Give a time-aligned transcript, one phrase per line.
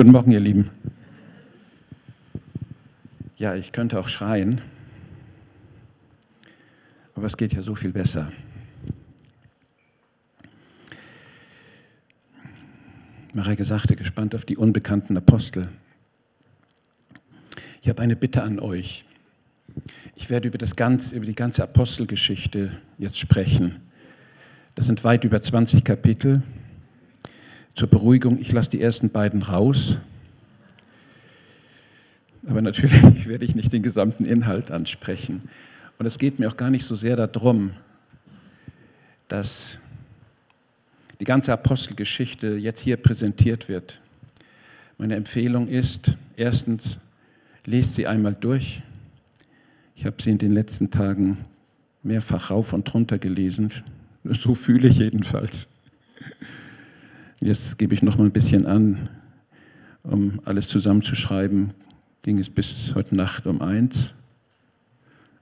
[0.00, 0.70] Guten Morgen, ihr Lieben.
[3.36, 4.62] Ja, ich könnte auch schreien,
[7.14, 8.32] aber es geht ja so viel besser.
[13.34, 15.68] Mareike sagte, gespannt auf die unbekannten Apostel.
[17.82, 19.04] Ich habe eine Bitte an euch.
[20.16, 23.82] Ich werde über, das ganze, über die ganze Apostelgeschichte jetzt sprechen.
[24.76, 26.42] Das sind weit über 20 Kapitel.
[27.74, 29.98] Zur Beruhigung, ich lasse die ersten beiden raus.
[32.46, 35.42] Aber natürlich werde ich nicht den gesamten Inhalt ansprechen.
[35.98, 37.72] Und es geht mir auch gar nicht so sehr darum,
[39.28, 39.82] dass
[41.20, 44.00] die ganze Apostelgeschichte jetzt hier präsentiert wird.
[44.96, 47.00] Meine Empfehlung ist, erstens,
[47.66, 48.82] lest sie einmal durch.
[49.94, 51.44] Ich habe sie in den letzten Tagen
[52.02, 53.70] mehrfach rauf und runter gelesen.
[54.24, 55.79] So fühle ich jedenfalls.
[57.42, 59.08] Jetzt gebe ich noch mal ein bisschen an,
[60.02, 61.72] um alles zusammenzuschreiben.
[62.22, 64.38] Ging es bis heute Nacht um eins.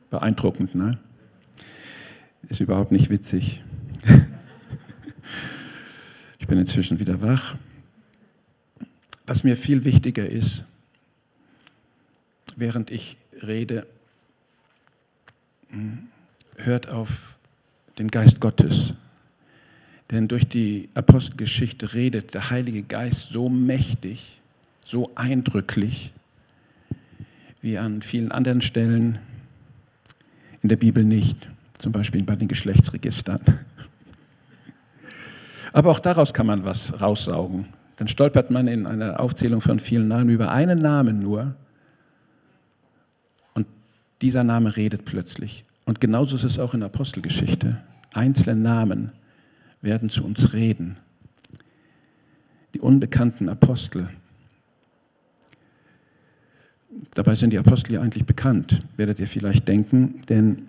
[0.09, 0.97] Beeindruckend, ne?
[2.49, 3.63] Ist überhaupt nicht witzig.
[6.41, 7.57] Ich bin inzwischen wieder wach.
[9.27, 10.65] Was mir viel wichtiger ist,
[12.57, 13.87] während ich rede,
[15.69, 16.09] hm,
[16.57, 17.37] hört auf
[17.99, 18.95] den Geist Gottes.
[20.11, 24.41] Denn durch die Apostelgeschichte redet der Heilige Geist so mächtig,
[24.85, 26.13] so eindrücklich,
[27.61, 29.19] wie an vielen anderen Stellen
[30.63, 33.41] in der Bibel nicht, zum Beispiel bei den Geschlechtsregistern.
[35.73, 37.67] Aber auch daraus kann man was raussaugen.
[37.97, 41.55] Dann stolpert man in einer Aufzählung von vielen Namen über einen Namen nur
[43.55, 43.67] und
[44.23, 45.65] dieser Name redet plötzlich.
[45.85, 47.83] Und genauso ist es auch in der Apostelgeschichte.
[48.15, 49.13] Einzelne Namen
[49.81, 50.97] werden zu uns reden.
[52.75, 54.09] Die unbekannten Apostel.
[57.15, 60.69] Dabei sind die Apostel ja eigentlich bekannt, werdet ihr vielleicht denken, denn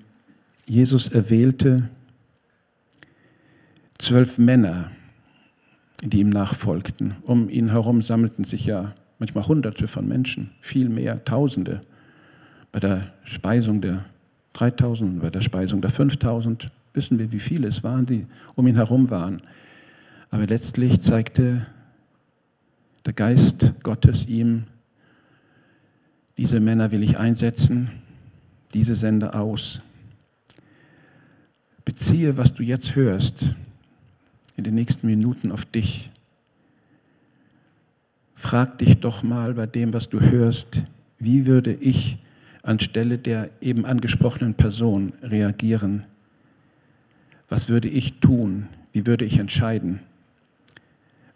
[0.66, 1.90] Jesus erwählte
[3.98, 4.92] zwölf Männer,
[6.04, 7.16] die ihm nachfolgten.
[7.24, 11.82] Um ihn herum sammelten sich ja manchmal Hunderte von Menschen, viel mehr, Tausende.
[12.72, 14.06] Bei der Speisung der
[14.54, 18.76] 3000, bei der Speisung der 5000 wissen wir, wie viele es waren, die um ihn
[18.76, 19.38] herum waren.
[20.30, 21.66] Aber letztlich zeigte
[23.06, 24.64] der Geist Gottes ihm,
[26.38, 27.90] diese Männer will ich einsetzen,
[28.74, 29.82] diese sende aus.
[31.86, 33.56] Beziehe, was du jetzt hörst,
[34.56, 36.12] in den nächsten Minuten auf dich.
[38.36, 40.84] Frag dich doch mal bei dem, was du hörst,
[41.18, 42.24] wie würde ich
[42.62, 46.04] anstelle der eben angesprochenen Person reagieren?
[47.50, 48.68] Was würde ich tun?
[48.94, 50.00] Wie würde ich entscheiden?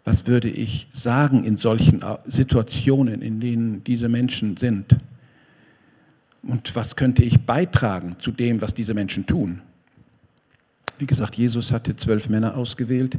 [0.04, 4.98] Was würde ich sagen in solchen Situationen, in denen diese Menschen sind?
[6.42, 9.60] Und was könnte ich beitragen zu dem, was diese Menschen tun?
[10.98, 13.18] Wie gesagt, Jesus hatte zwölf Männer ausgewählt.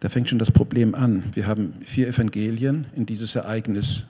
[0.00, 1.22] Da fängt schon das Problem an.
[1.32, 4.02] Wir haben vier Evangelien, in dieses Ereignis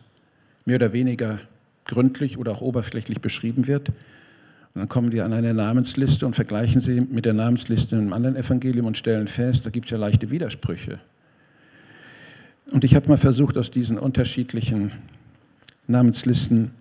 [0.65, 1.39] mehr oder weniger
[1.85, 3.93] gründlich oder auch oberflächlich beschrieben wird.
[4.75, 8.35] Und dann kommen wir an eine Namensliste und vergleichen sie mit der Namensliste einem anderen
[8.35, 10.99] Evangelium und stellen fest, da gibt es ja leichte Widersprüche.
[12.73, 14.91] Und ich habe mal versucht, aus diesen unterschiedlichen
[15.87, 16.73] Namenslisten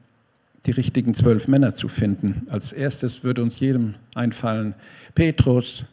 [0.66, 2.48] die richtigen zwölf Männer zu finden.
[2.50, 4.74] Als erstes würde uns jedem einfallen
[5.14, 5.86] Petrus,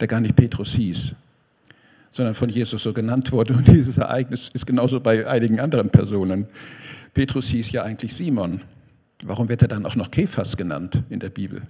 [0.00, 1.14] der gar nicht Petrus hieß,
[2.10, 3.54] sondern von Jesus so genannt wurde.
[3.54, 6.46] Und dieses Ereignis ist genauso bei einigen anderen Personen.
[7.12, 8.62] Petrus hieß ja eigentlich Simon.
[9.22, 11.62] Warum wird er dann auch noch Kephas genannt in der Bibel?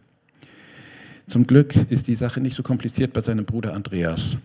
[1.27, 4.39] Zum Glück ist die Sache nicht so kompliziert bei seinem Bruder Andreas.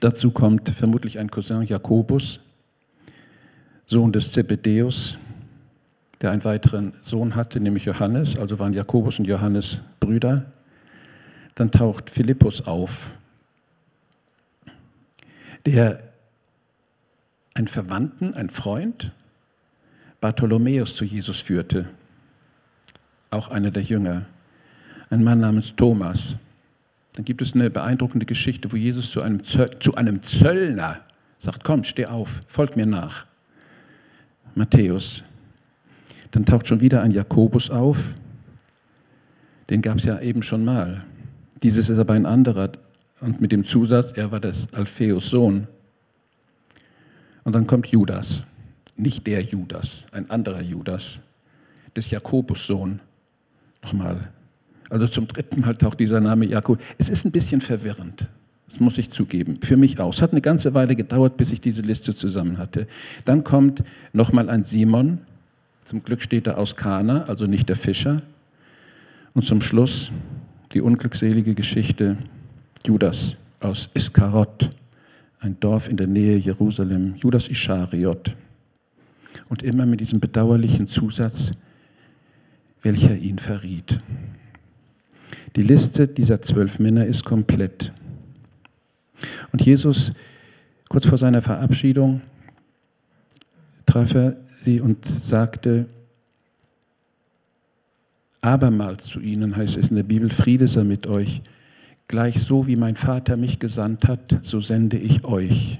[0.00, 2.40] Dazu kommt vermutlich ein Cousin Jakobus,
[3.86, 5.16] Sohn des Zebedeus,
[6.20, 10.52] der einen weiteren Sohn hatte, nämlich Johannes, also waren Jakobus und Johannes Brüder.
[11.54, 13.16] Dann taucht Philippus auf,
[15.64, 16.02] der
[17.54, 19.12] einen Verwandten, einen Freund,
[20.26, 21.88] Bartholomäus zu Jesus führte,
[23.30, 24.26] auch einer der Jünger,
[25.08, 26.34] ein Mann namens Thomas.
[27.14, 30.98] Dann gibt es eine beeindruckende Geschichte, wo Jesus zu einem, Zöll, zu einem Zöllner
[31.38, 33.24] sagt, komm, steh auf, folg mir nach.
[34.56, 35.22] Matthäus
[36.32, 37.98] dann taucht schon wieder ein Jakobus auf.
[39.70, 41.04] Den gab es ja eben schon mal.
[41.62, 42.72] Dieses ist aber ein anderer
[43.20, 45.68] und mit dem Zusatz, er war des Alpheus Sohn.
[47.44, 48.55] Und dann kommt Judas,
[48.96, 51.20] nicht der Judas, ein anderer Judas,
[51.94, 53.00] des Jakobus Sohn.
[53.82, 54.28] Nochmal.
[54.90, 56.80] Also zum dritten Mal taucht dieser Name Jakob.
[56.98, 58.28] Es ist ein bisschen verwirrend.
[58.68, 59.58] Das muss ich zugeben.
[59.62, 60.12] Für mich auch.
[60.12, 62.86] Es hat eine ganze Weile gedauert, bis ich diese Liste zusammen hatte.
[63.24, 63.82] Dann kommt
[64.12, 65.18] nochmal ein Simon.
[65.84, 68.22] Zum Glück steht er aus Kana, also nicht der Fischer.
[69.34, 70.10] Und zum Schluss
[70.72, 72.16] die unglückselige Geschichte
[72.84, 74.70] Judas aus Iskarot,
[75.40, 77.14] ein Dorf in der Nähe Jerusalem.
[77.16, 78.34] Judas Ischariot.
[79.48, 81.52] Und immer mit diesem bedauerlichen Zusatz,
[82.82, 84.00] welcher ihn verriet.
[85.56, 87.92] Die Liste dieser zwölf Männer ist komplett.
[89.52, 90.14] Und Jesus,
[90.88, 92.20] kurz vor seiner Verabschiedung,
[93.86, 95.86] traf er sie und sagte
[98.40, 101.42] abermals zu ihnen, heißt es in der Bibel, Friede sei mit euch.
[102.08, 105.78] Gleich so wie mein Vater mich gesandt hat, so sende ich euch.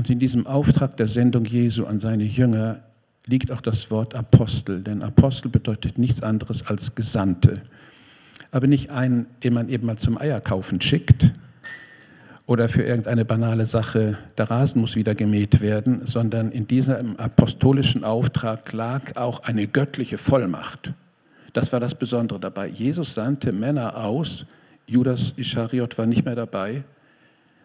[0.00, 2.80] Und in diesem Auftrag der Sendung Jesu an seine Jünger
[3.26, 7.60] liegt auch das Wort Apostel, denn Apostel bedeutet nichts anderes als Gesandte.
[8.50, 11.32] Aber nicht einen, den man eben mal zum Eierkaufen schickt,
[12.46, 18.02] oder für irgendeine banale Sache, der Rasen muss wieder gemäht werden, sondern in diesem apostolischen
[18.02, 20.94] Auftrag lag auch eine göttliche Vollmacht.
[21.52, 22.68] Das war das Besondere dabei.
[22.68, 24.46] Jesus sandte Männer aus,
[24.86, 26.84] Judas Ischariot war nicht mehr dabei,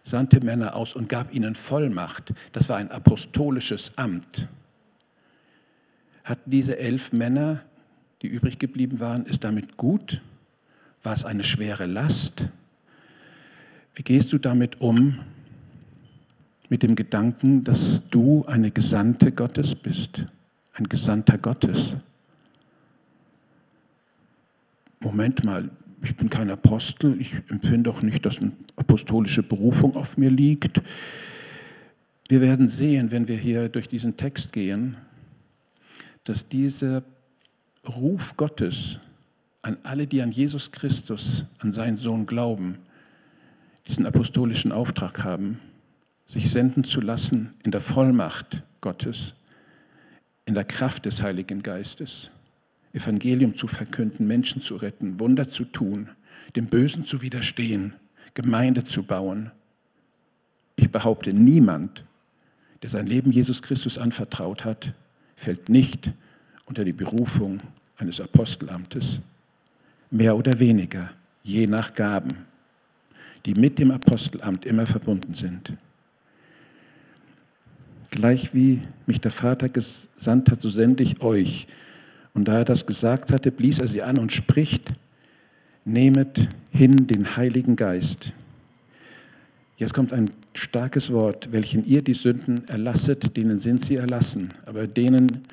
[0.05, 2.33] sandte Männer aus und gab ihnen Vollmacht.
[2.51, 4.47] Das war ein apostolisches Amt.
[6.23, 7.63] Hatten diese elf Männer,
[8.21, 10.21] die übrig geblieben waren, ist damit gut?
[11.03, 12.49] War es eine schwere Last?
[13.95, 15.19] Wie gehst du damit um,
[16.69, 20.25] mit dem Gedanken, dass du eine Gesandte Gottes bist,
[20.73, 21.95] ein Gesandter Gottes?
[24.99, 25.69] Moment mal,
[26.05, 30.81] ich bin kein Apostel, ich empfinde auch nicht, dass eine apostolische Berufung auf mir liegt.
[32.27, 34.97] Wir werden sehen, wenn wir hier durch diesen Text gehen,
[36.23, 37.03] dass dieser
[37.87, 38.99] Ruf Gottes
[39.61, 42.77] an alle, die an Jesus Christus, an seinen Sohn glauben,
[43.87, 45.59] diesen apostolischen Auftrag haben,
[46.27, 49.43] sich senden zu lassen in der Vollmacht Gottes,
[50.45, 52.31] in der Kraft des Heiligen Geistes,
[52.95, 56.09] Evangelium zu verkünden, Menschen zu retten, Wunder zu tun,
[56.55, 57.93] dem Bösen zu widerstehen,
[58.33, 59.51] Gemeinde zu bauen.
[60.75, 62.03] Ich behaupte, niemand,
[62.81, 64.93] der sein Leben Jesus Christus anvertraut hat,
[65.35, 66.11] fällt nicht
[66.65, 67.59] unter die Berufung
[67.97, 69.19] eines Apostelamtes.
[70.09, 71.11] Mehr oder weniger,
[71.43, 72.45] je nach Gaben
[73.45, 75.73] die mit dem Apostelamt immer verbunden sind.
[78.09, 81.67] Gleich wie mich der Vater gesandt hat, so sende ich euch.
[82.35, 84.93] Und da er das gesagt hatte, blies er sie an und spricht,
[85.85, 88.33] nehmet hin den Heiligen Geist.
[89.77, 94.53] Jetzt kommt ein starkes Wort, welchen ihr die Sünden erlasset, denen sind sie erlassen.
[94.65, 95.43] Aber denen,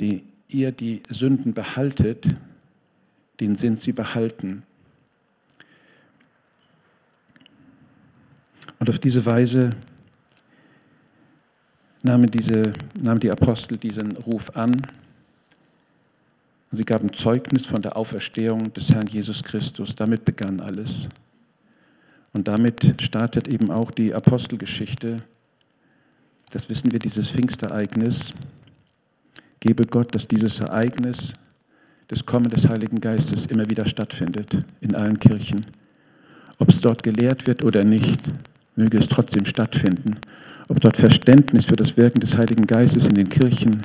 [0.00, 2.26] die ihr die Sünden behaltet,
[3.38, 4.62] denen sind sie behalten.
[8.78, 9.76] Und auf diese Weise
[12.02, 12.72] nahmen, diese,
[13.02, 14.80] nahmen die Apostel diesen Ruf an
[16.70, 19.94] und sie gaben Zeugnis von der Auferstehung des Herrn Jesus Christus.
[19.96, 21.08] Damit begann alles.
[22.32, 25.18] Und damit startet eben auch die Apostelgeschichte.
[26.52, 28.34] Das wissen wir, dieses Pfingstereignis.
[29.58, 31.34] Gebe Gott, dass dieses Ereignis
[32.08, 35.66] des Kommen des Heiligen Geistes immer wieder stattfindet in allen Kirchen.
[36.58, 38.20] Ob es dort gelehrt wird oder nicht,
[38.76, 40.18] möge es trotzdem stattfinden.
[40.68, 43.82] Ob dort Verständnis für das Wirken des Heiligen Geistes in den Kirchen,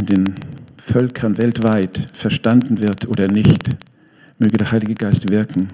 [0.00, 0.34] in den
[0.78, 3.76] Völkern weltweit verstanden wird oder nicht,
[4.38, 5.68] möge der Heilige Geist wirken.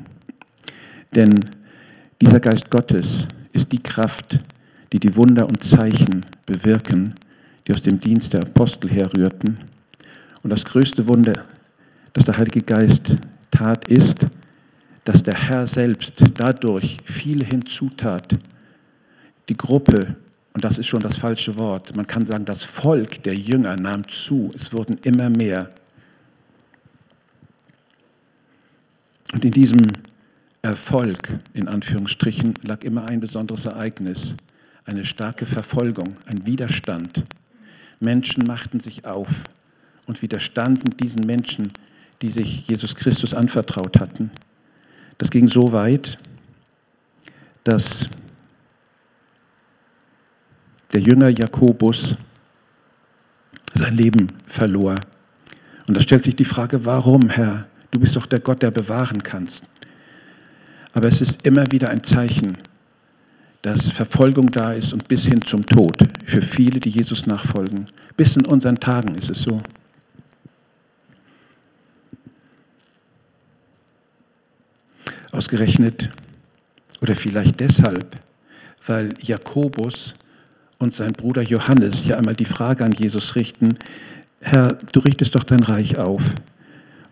[1.15, 1.41] Denn
[2.21, 4.41] dieser Geist Gottes ist die Kraft,
[4.93, 7.15] die die Wunder und Zeichen bewirken,
[7.67, 9.59] die aus dem Dienst der Apostel herrührten.
[10.43, 11.45] Und das größte Wunder,
[12.13, 13.19] das der Heilige Geist
[13.53, 14.27] tat, ist,
[15.05, 18.37] dass der Herr selbst dadurch viel hinzutat.
[19.49, 20.17] Die Gruppe,
[20.57, 24.09] und das ist schon das falsche Wort, man kann sagen, das Volk der Jünger nahm
[24.09, 25.71] zu, es wurden immer mehr.
[29.35, 29.93] Und in diesem
[30.63, 34.35] Erfolg, in Anführungsstrichen, lag immer ein besonderes Ereignis,
[34.87, 37.25] eine starke Verfolgung, ein Widerstand.
[38.01, 39.29] Menschen machten sich auf
[40.07, 41.71] und widerstanden diesen Menschen,
[42.23, 44.31] die sich Jesus Christus anvertraut hatten.
[45.19, 46.19] Das ging so weit,
[47.63, 48.09] dass
[50.97, 52.17] der Jünger Jakobus
[53.75, 54.99] sein Leben verlor.
[55.87, 57.67] Und da stellt sich die Frage, warum, Herr?
[57.91, 59.65] Du bist doch der Gott, der bewahren kannst.
[60.95, 62.57] Aber es ist immer wieder ein Zeichen,
[63.61, 67.85] dass Verfolgung da ist und bis hin zum Tod für viele, die Jesus nachfolgen.
[68.17, 69.63] Bis in unseren Tagen ist es so.
[75.31, 76.09] Ausgerechnet
[77.03, 78.17] Oder vielleicht deshalb,
[78.87, 80.15] weil Jakobus
[80.79, 83.77] und sein Bruder Johannes hier einmal die Frage an Jesus richten,
[84.41, 86.23] Herr, du richtest doch dein Reich auf.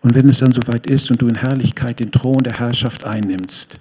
[0.01, 3.79] Und wenn es dann soweit ist und du in Herrlichkeit den Thron der Herrschaft einnimmst,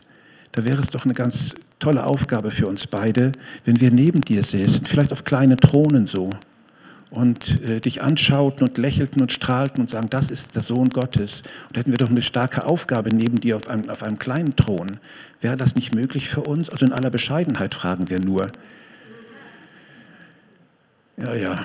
[0.52, 3.32] da wäre es doch eine ganz tolle Aufgabe für uns beide,
[3.64, 6.30] wenn wir neben dir säßen, vielleicht auf kleinen Thronen so,
[7.14, 11.42] und äh, dich anschauten und lächelten und strahlten und sagen, das ist der Sohn Gottes.
[11.68, 14.98] Und hätten wir doch eine starke Aufgabe neben dir auf einem, auf einem kleinen Thron.
[15.40, 16.70] Wäre das nicht möglich für uns?
[16.70, 18.50] Also in aller Bescheidenheit fragen wir nur.
[21.16, 21.64] Ja, ja,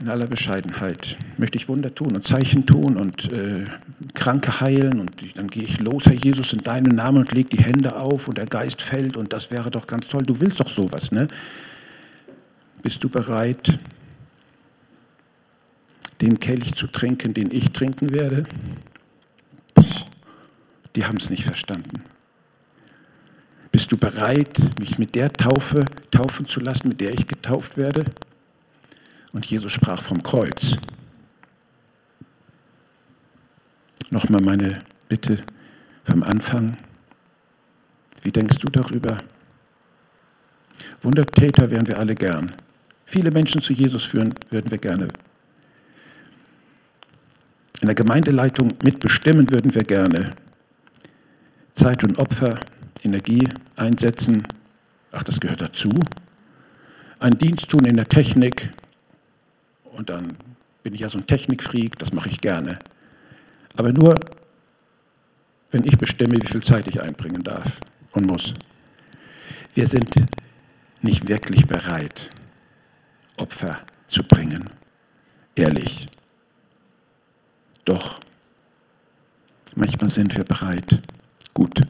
[0.00, 3.66] in aller Bescheidenheit möchte ich Wunder tun und Zeichen tun und äh,
[4.14, 7.62] Kranke heilen und dann gehe ich los, Herr Jesus, in deinem Namen und lege die
[7.62, 10.22] Hände auf und der Geist fällt und das wäre doch ganz toll.
[10.22, 11.28] Du willst doch sowas, ne?
[12.80, 13.78] Bist du bereit,
[16.22, 18.44] den Kelch zu trinken, den ich trinken werde?
[19.74, 19.84] Boah,
[20.96, 22.02] die haben es nicht verstanden.
[23.72, 28.04] Bist du bereit, mich mit der Taufe taufen zu lassen, mit der ich getauft werde?
[29.38, 30.76] Und Jesus sprach vom Kreuz.
[34.10, 35.44] Nochmal meine Bitte
[36.02, 36.76] vom Anfang.
[38.22, 39.18] Wie denkst du darüber?
[41.02, 42.52] Wundertäter wären wir alle gern.
[43.04, 45.06] Viele Menschen zu Jesus führen würden wir gerne.
[47.80, 50.34] In der Gemeindeleitung mitbestimmen würden wir gerne.
[51.74, 52.58] Zeit und Opfer,
[53.04, 54.48] Energie einsetzen,
[55.12, 55.94] ach, das gehört dazu.
[57.20, 58.70] Einen Dienst tun in der Technik,
[59.98, 60.36] und dann
[60.82, 62.78] bin ich ja so ein Technikfreak, das mache ich gerne.
[63.76, 64.18] Aber nur,
[65.70, 67.80] wenn ich bestimme, wie viel Zeit ich einbringen darf
[68.12, 68.54] und muss.
[69.74, 70.10] Wir sind
[71.02, 72.30] nicht wirklich bereit,
[73.36, 74.70] Opfer zu bringen.
[75.54, 76.08] Ehrlich.
[77.84, 78.20] Doch,
[79.76, 81.02] manchmal sind wir bereit.
[81.54, 81.82] Gut.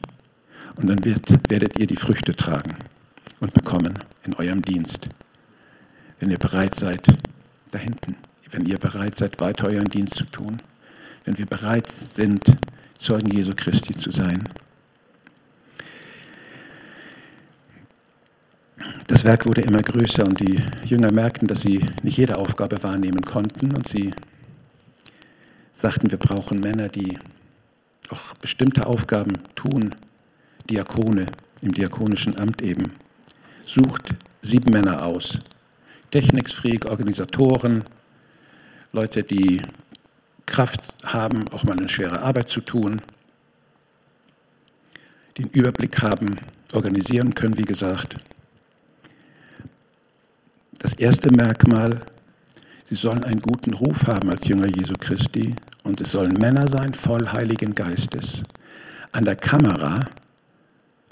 [0.75, 2.75] Und dann wird, werdet ihr die Früchte tragen
[3.39, 5.09] und bekommen in eurem Dienst,
[6.19, 7.05] wenn ihr bereit seid,
[7.71, 8.15] da hinten,
[8.51, 10.61] wenn ihr bereit seid, weiter euren Dienst zu tun,
[11.25, 12.57] wenn wir bereit sind,
[12.97, 14.49] Zeugen Jesu Christi zu sein.
[19.07, 23.21] Das Werk wurde immer größer und die Jünger merkten, dass sie nicht jede Aufgabe wahrnehmen
[23.21, 24.13] konnten und sie
[25.71, 27.17] sagten, wir brauchen Männer, die
[28.09, 29.95] auch bestimmte Aufgaben tun,
[30.69, 31.27] Diakone
[31.61, 32.91] im diakonischen Amt eben.
[33.65, 35.39] Sucht sieben Männer aus,
[36.11, 37.83] Technikfreak, Organisatoren,
[38.91, 39.61] Leute, die
[40.45, 43.01] Kraft haben, auch mal eine schwere Arbeit zu tun,
[45.37, 46.37] den Überblick haben,
[46.73, 48.17] organisieren können, wie gesagt.
[50.79, 52.01] Das erste Merkmal,
[52.83, 56.93] sie sollen einen guten Ruf haben als Jünger Jesu Christi und es sollen Männer sein
[56.93, 58.43] voll Heiligen Geistes.
[59.11, 60.05] An der Kamera,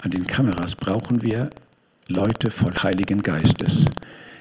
[0.02, 1.50] an den Kameras brauchen wir
[2.08, 3.86] Leute voll Heiligen Geistes.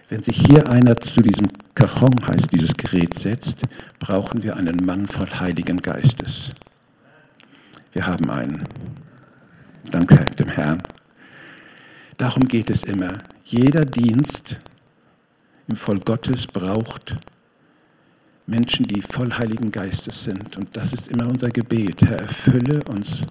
[0.10, 3.64] Wenn sich hier einer zu diesem Cajon, heißt dieses Gerät, setzt,
[4.00, 6.54] brauchen wir einen Mann voll Heiligen Geistes.
[7.92, 8.64] Wir haben einen.
[9.92, 10.82] Danke dem Herrn.
[12.18, 13.18] Darum geht es immer.
[13.44, 14.60] Jeder Dienst
[15.68, 17.18] im Volk Gottes braucht
[18.46, 20.56] Menschen, die voll Heiligen Geistes sind.
[20.56, 22.02] Und das ist immer unser Gebet.
[22.02, 23.24] Herr, erfülle uns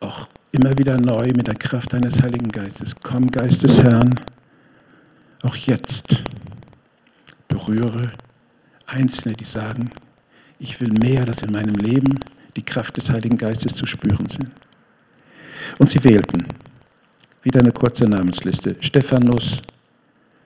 [0.00, 2.96] auch immer wieder neu mit der Kraft deines Heiligen Geistes.
[3.00, 4.18] Komm, Geist des Herrn
[5.42, 6.22] auch jetzt
[7.48, 8.12] berühre
[8.86, 9.90] Einzelne, die sagen,
[10.58, 12.18] ich will mehr, dass in meinem Leben
[12.56, 14.50] die Kraft des Heiligen Geistes zu spüren sind.
[15.78, 16.44] Und sie wählten,
[17.42, 19.62] wieder eine kurze Namensliste, Stephanus,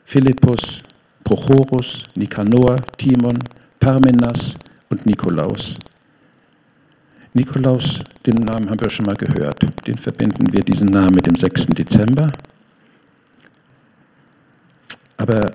[0.05, 0.83] Philippus,
[1.25, 3.39] Prochorus, Nikanor, Timon,
[3.81, 4.55] Parmenas
[4.91, 5.77] und Nikolaus.
[7.33, 9.67] Nikolaus, den Namen haben wir schon mal gehört.
[9.87, 11.67] Den verbinden wir diesen Namen mit dem 6.
[11.69, 12.33] Dezember.
[15.17, 15.55] Aber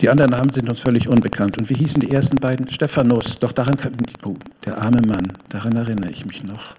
[0.00, 1.58] die anderen Namen sind uns völlig unbekannt.
[1.58, 2.68] Und wie hießen die ersten beiden?
[2.70, 3.38] Stephanus.
[3.38, 3.92] Doch daran kann
[4.24, 6.74] oh, der arme Mann, daran erinnere ich mich noch.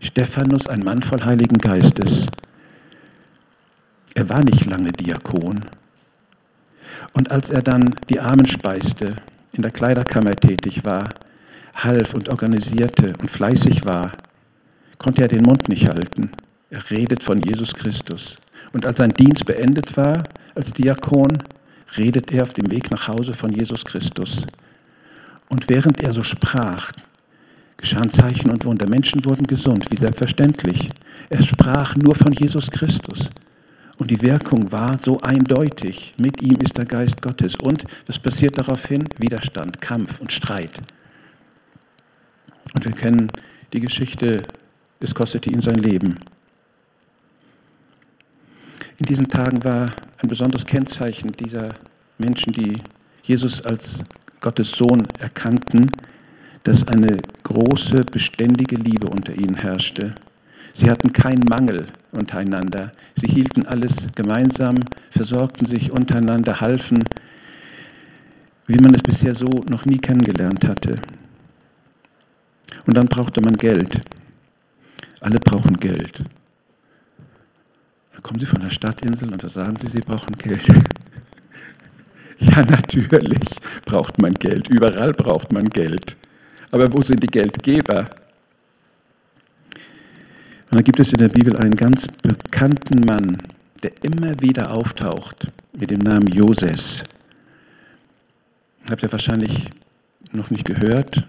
[0.00, 2.28] Stephanus, ein Mann voll Heiligen Geistes.
[4.14, 5.64] Er war nicht lange Diakon.
[7.12, 9.16] Und als er dann die Armen speiste,
[9.52, 11.10] in der Kleiderkammer tätig war,
[11.74, 14.12] half und organisierte und fleißig war,
[14.98, 16.30] konnte er den Mund nicht halten.
[16.70, 18.38] Er redet von Jesus Christus.
[18.72, 20.24] Und als sein Dienst beendet war
[20.54, 21.38] als Diakon,
[21.96, 24.46] redet er auf dem Weg nach Hause von Jesus Christus.
[25.48, 26.92] Und während er so sprach,
[27.76, 28.88] geschahen Zeichen und Wunder.
[28.88, 30.90] Menschen wurden gesund, wie selbstverständlich.
[31.28, 33.30] Er sprach nur von Jesus Christus.
[33.98, 36.14] Und die Wirkung war so eindeutig.
[36.16, 37.56] Mit ihm ist der Geist Gottes.
[37.56, 39.08] Und was passiert daraufhin?
[39.18, 40.80] Widerstand, Kampf und Streit.
[42.74, 43.30] Und wir kennen
[43.72, 44.44] die Geschichte,
[45.00, 46.16] es kostete ihn sein Leben.
[49.02, 49.90] In diesen Tagen war
[50.22, 51.74] ein besonderes Kennzeichen dieser
[52.18, 52.76] Menschen, die
[53.24, 54.04] Jesus als
[54.40, 55.90] Gottes Sohn erkannten,
[56.62, 60.14] dass eine große, beständige Liebe unter ihnen herrschte.
[60.72, 62.92] Sie hatten keinen Mangel untereinander.
[63.16, 64.78] Sie hielten alles gemeinsam,
[65.10, 67.02] versorgten sich untereinander, halfen,
[68.68, 70.94] wie man es bisher so noch nie kennengelernt hatte.
[72.86, 74.00] Und dann brauchte man Geld.
[75.18, 76.22] Alle brauchen Geld.
[78.22, 80.66] Kommen Sie von der Stadtinsel und da sagen Sie, Sie brauchen Geld.
[82.38, 83.48] ja, natürlich
[83.84, 84.68] braucht man Geld.
[84.68, 86.16] Überall braucht man Geld.
[86.70, 88.08] Aber wo sind die Geldgeber?
[90.70, 93.38] Und da gibt es in der Bibel einen ganz bekannten Mann,
[93.82, 97.04] der immer wieder auftaucht mit dem Namen Joses.
[98.88, 99.68] Habt ihr wahrscheinlich
[100.32, 101.24] noch nicht gehört.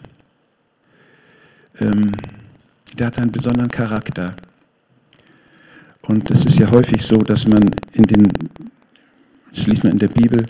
[1.80, 2.12] Ähm,
[2.94, 4.36] der hat einen besonderen Charakter.
[6.08, 8.28] Und es ist ja häufig so, dass man in den,
[9.54, 10.46] das liest man in der Bibel,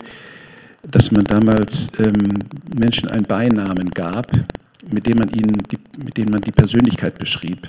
[0.82, 2.40] dass man damals ähm,
[2.76, 4.30] Menschen einen Beinamen gab,
[4.90, 7.68] mit dem man ihnen, die, mit dem man die Persönlichkeit beschrieb.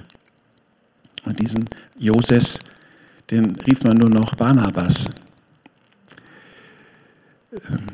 [1.26, 1.66] Und diesen
[1.98, 2.60] Joses,
[3.30, 5.10] den rief man nur noch Barnabas.
[7.52, 7.88] Ähm,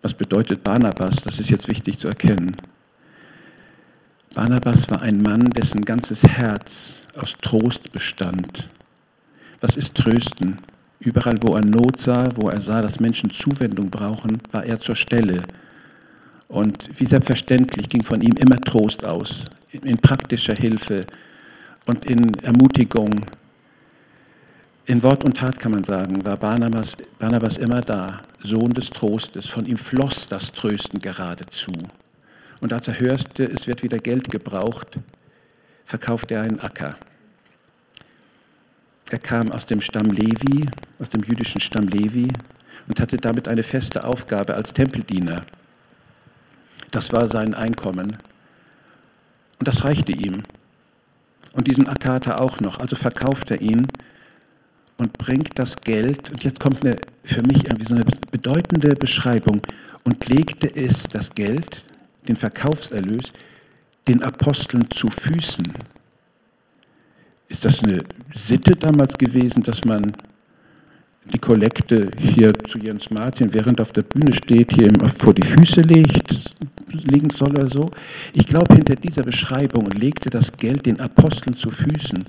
[0.00, 1.16] was bedeutet Barnabas?
[1.16, 2.56] Das ist jetzt wichtig zu erkennen.
[4.38, 8.68] Barnabas war ein Mann, dessen ganzes Herz aus Trost bestand.
[9.60, 10.58] Was ist Trösten?
[11.00, 14.94] Überall, wo er Not sah, wo er sah, dass Menschen Zuwendung brauchen, war er zur
[14.94, 15.42] Stelle.
[16.46, 21.04] Und wie selbstverständlich ging von ihm immer Trost aus, in praktischer Hilfe
[21.86, 23.26] und in Ermutigung.
[24.86, 29.48] In Wort und Tat kann man sagen, war Barnabas, Barnabas immer da, Sohn des Trostes.
[29.48, 31.72] Von ihm floss das Trösten geradezu.
[32.60, 34.98] Und als er hörte, es wird wieder Geld gebraucht,
[35.84, 36.96] verkaufte er einen Acker.
[39.10, 40.68] Er kam aus dem Stamm Levi,
[40.98, 42.32] aus dem jüdischen Stamm Levi
[42.88, 45.44] und hatte damit eine feste Aufgabe als Tempeldiener.
[46.90, 48.18] Das war sein Einkommen.
[49.58, 50.42] Und das reichte ihm.
[51.52, 52.78] Und diesen Acker hat er auch noch.
[52.80, 53.86] Also verkauft er ihn
[54.98, 59.62] und bringt das Geld, und jetzt kommt eine, für mich irgendwie so eine bedeutende Beschreibung,
[60.04, 61.84] und legte es, das Geld,
[62.28, 63.32] den Verkaufserlös,
[64.06, 65.72] den Aposteln zu Füßen.
[67.48, 70.12] Ist das eine Sitte damals gewesen, dass man
[71.32, 75.42] die Kollekte hier zu Jens Martin, während er auf der Bühne steht, hier vor die
[75.42, 76.54] Füße legt,
[76.90, 77.90] legen soll oder so?
[78.32, 82.24] Ich glaube, hinter dieser Beschreibung legte das Geld den Aposteln zu Füßen,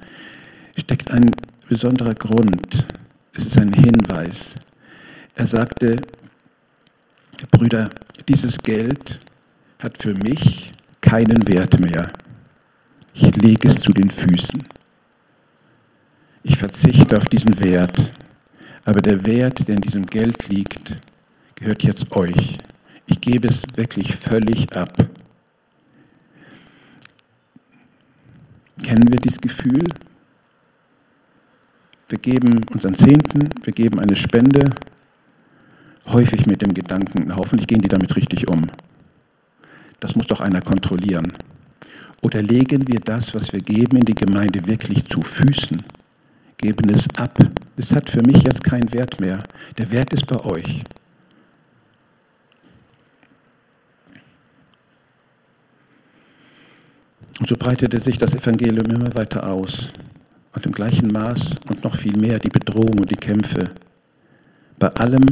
[0.78, 1.32] steckt ein
[1.68, 2.86] besonderer Grund.
[3.34, 4.56] Es ist ein Hinweis.
[5.36, 6.02] Er sagte,
[7.52, 7.90] Brüder,
[8.28, 9.20] dieses Geld
[9.82, 12.12] hat für mich keinen Wert mehr.
[13.14, 14.64] Ich lege es zu den Füßen.
[16.44, 18.12] Ich verzichte auf diesen Wert.
[18.86, 20.98] Aber der Wert, der in diesem Geld liegt,
[21.56, 22.58] gehört jetzt euch.
[23.08, 25.08] Ich gebe es wirklich völlig ab.
[28.84, 29.86] Kennen wir dieses Gefühl?
[32.08, 34.72] Wir geben unseren Zehnten, wir geben eine Spende,
[36.08, 38.68] häufig mit dem Gedanken, hoffentlich gehen die damit richtig um.
[40.00, 41.34] Das muss doch einer kontrollieren.
[42.22, 45.84] Oder legen wir das, was wir geben, in die Gemeinde wirklich zu Füßen,
[46.58, 47.38] geben es ab.
[47.78, 49.44] Es hat für mich jetzt keinen Wert mehr.
[49.78, 50.84] Der Wert ist bei euch.
[57.40, 59.92] Und so breitete sich das Evangelium immer weiter aus
[60.54, 63.72] und im gleichen Maß und noch viel mehr die Bedrohung und die Kämpfe.
[64.78, 65.26] Bei allem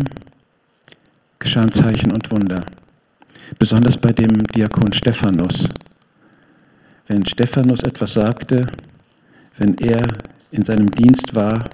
[1.40, 2.66] geschahen Zeichen und Wunder,
[3.60, 5.70] besonders bei dem Diakon Stephanus.
[7.08, 8.68] Wenn Stephanus etwas sagte,
[9.58, 10.08] wenn er
[10.52, 11.70] in seinem Dienst war,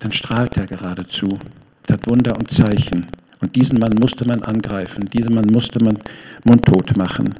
[0.00, 1.38] dann strahlt er geradezu,
[1.86, 3.06] tat Wunder und Zeichen.
[3.40, 5.98] Und diesen Mann musste man angreifen, diesen Mann musste man
[6.44, 7.34] mundtot machen.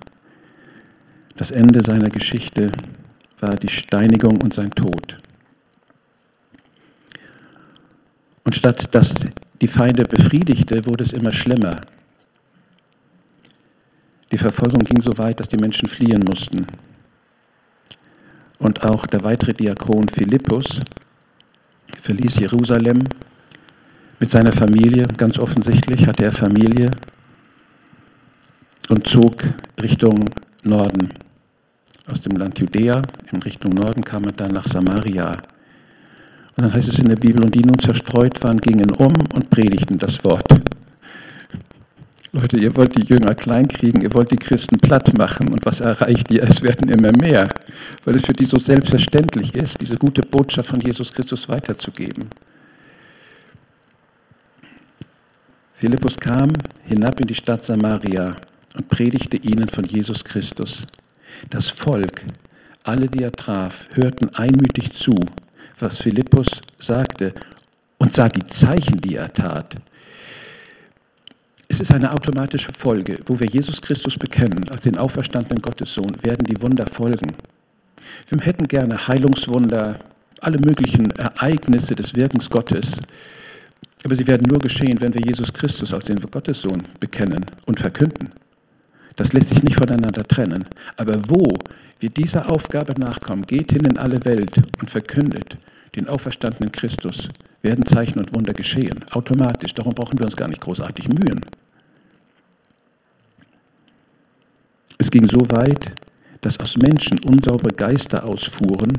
[1.36, 2.72] Das Ende seiner Geschichte
[3.40, 5.16] war die Steinigung und sein Tod.
[8.44, 9.14] Und statt dass
[9.60, 11.80] die Feinde befriedigte, wurde es immer schlimmer.
[14.32, 16.66] Die Verfolgung ging so weit, dass die Menschen fliehen mussten.
[18.58, 20.80] Und auch der weitere Diakon Philippus
[22.00, 23.04] verließ Jerusalem
[24.18, 25.06] mit seiner Familie.
[25.16, 26.90] Ganz offensichtlich hatte er Familie
[28.88, 29.42] und zog
[29.80, 30.30] Richtung
[30.62, 31.10] Norden.
[32.08, 35.32] Aus dem Land Judäa in Richtung Norden kam er dann nach Samaria.
[36.56, 39.50] Und dann heißt es in der Bibel, und die nun zerstreut waren, gingen um und
[39.50, 40.65] predigten das Wort.
[42.32, 46.30] Leute, ihr wollt die Jünger kleinkriegen, ihr wollt die Christen platt machen und was erreicht
[46.30, 46.42] ihr?
[46.42, 47.48] Es werden immer mehr,
[48.04, 52.28] weil es für die so selbstverständlich ist, diese gute Botschaft von Jesus Christus weiterzugeben.
[55.72, 56.52] Philippus kam
[56.84, 58.36] hinab in die Stadt Samaria
[58.76, 60.86] und predigte ihnen von Jesus Christus.
[61.50, 62.24] Das Volk,
[62.82, 65.14] alle, die er traf, hörten einmütig zu,
[65.78, 67.34] was Philippus sagte
[67.98, 69.76] und sah die Zeichen, die er tat.
[71.68, 73.18] Es ist eine automatische Folge.
[73.26, 77.32] Wo wir Jesus Christus bekennen als den auferstandenen Gottessohn, werden die Wunder folgen.
[78.28, 79.98] Wir hätten gerne Heilungswunder,
[80.40, 83.00] alle möglichen Ereignisse des Wirkens Gottes.
[84.04, 88.30] Aber sie werden nur geschehen, wenn wir Jesus Christus als den Gottessohn bekennen und verkünden.
[89.16, 90.66] Das lässt sich nicht voneinander trennen.
[90.96, 91.58] Aber wo
[91.98, 95.56] wir dieser Aufgabe nachkommen, geht hin in alle Welt und verkündet
[95.96, 97.28] den auferstandenen Christus,
[97.62, 99.74] werden Zeichen und Wunder geschehen, automatisch.
[99.74, 101.44] Darum brauchen wir uns gar nicht großartig mühen.
[104.98, 105.92] Es ging so weit,
[106.40, 108.98] dass aus Menschen unsaubere Geister ausfuhren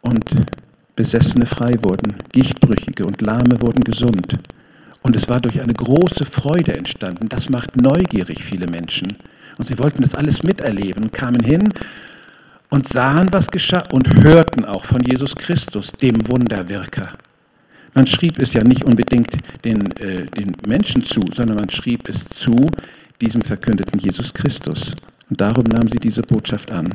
[0.00, 0.24] und
[0.94, 4.38] Besessene frei wurden, Gichtbrüchige und Lahme wurden gesund.
[5.02, 7.28] Und es war durch eine große Freude entstanden.
[7.28, 9.16] Das macht neugierig viele Menschen.
[9.58, 11.72] Und sie wollten das alles miterleben und kamen hin
[12.68, 17.08] und sahen, was geschah und hörten auch von Jesus Christus, dem Wunderwirker.
[17.94, 22.24] Man schrieb es ja nicht unbedingt den, äh, den Menschen zu, sondern man schrieb es
[22.24, 22.70] zu
[23.20, 24.94] diesem verkündeten Jesus Christus.
[25.28, 26.94] Und darum nahmen sie diese Botschaft an.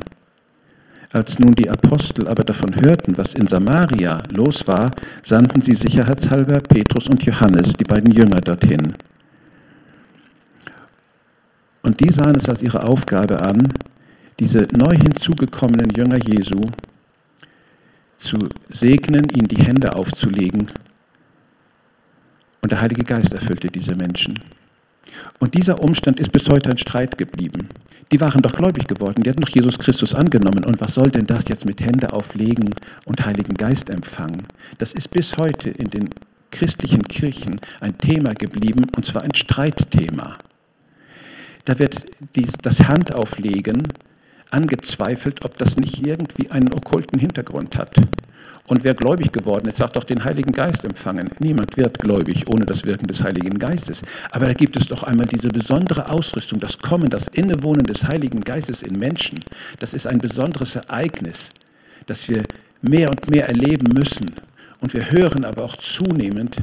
[1.14, 4.92] Als nun die Apostel aber davon hörten, was in Samaria los war,
[5.24, 8.94] sandten sie sicherheitshalber Petrus und Johannes, die beiden Jünger, dorthin.
[11.82, 13.72] Und die sahen es als ihre Aufgabe an,
[14.40, 16.62] diese neu hinzugekommenen Jünger Jesu
[18.18, 20.68] zu segnen, ihnen die Hände aufzulegen.
[22.68, 24.42] Und der Heilige Geist erfüllte diese Menschen.
[25.40, 27.70] Und dieser Umstand ist bis heute ein Streit geblieben.
[28.12, 30.66] Die waren doch gläubig geworden, die hatten doch Jesus Christus angenommen.
[30.66, 32.72] Und was soll denn das jetzt mit Hände auflegen
[33.06, 34.44] und Heiligen Geist empfangen?
[34.80, 36.10] Das ist bis heute in den
[36.52, 40.38] christlichen Kirchen ein Thema geblieben, und zwar ein Streitthema.
[41.64, 42.04] Da wird
[42.64, 43.88] das Handauflegen
[44.52, 47.96] angezweifelt, ob das nicht irgendwie einen okkulten Hintergrund hat.
[48.68, 51.30] Und wer gläubig geworden ist, sagt doch den Heiligen Geist empfangen.
[51.40, 54.04] Niemand wird gläubig ohne das Wirken des Heiligen Geistes.
[54.32, 58.42] Aber da gibt es doch einmal diese besondere Ausrüstung, das Kommen, das Innewohnen des Heiligen
[58.42, 59.40] Geistes in Menschen.
[59.80, 61.52] Das ist ein besonderes Ereignis,
[62.08, 62.44] das wir
[62.82, 64.36] mehr und mehr erleben müssen.
[64.82, 66.58] Und wir hören aber auch zunehmend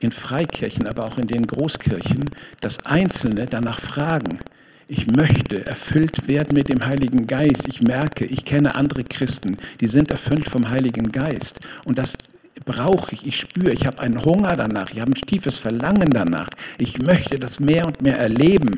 [0.00, 2.30] in Freikirchen, aber auch in den Großkirchen,
[2.62, 4.38] dass Einzelne danach fragen,
[4.86, 7.66] ich möchte erfüllt werden mit dem Heiligen Geist.
[7.66, 11.60] Ich merke, ich kenne andere Christen, die sind erfüllt vom Heiligen Geist.
[11.84, 12.18] Und das
[12.64, 13.26] brauche ich.
[13.26, 14.90] Ich spüre, ich habe einen Hunger danach.
[14.90, 16.48] Ich habe ein tiefes Verlangen danach.
[16.78, 18.76] Ich möchte das mehr und mehr erleben.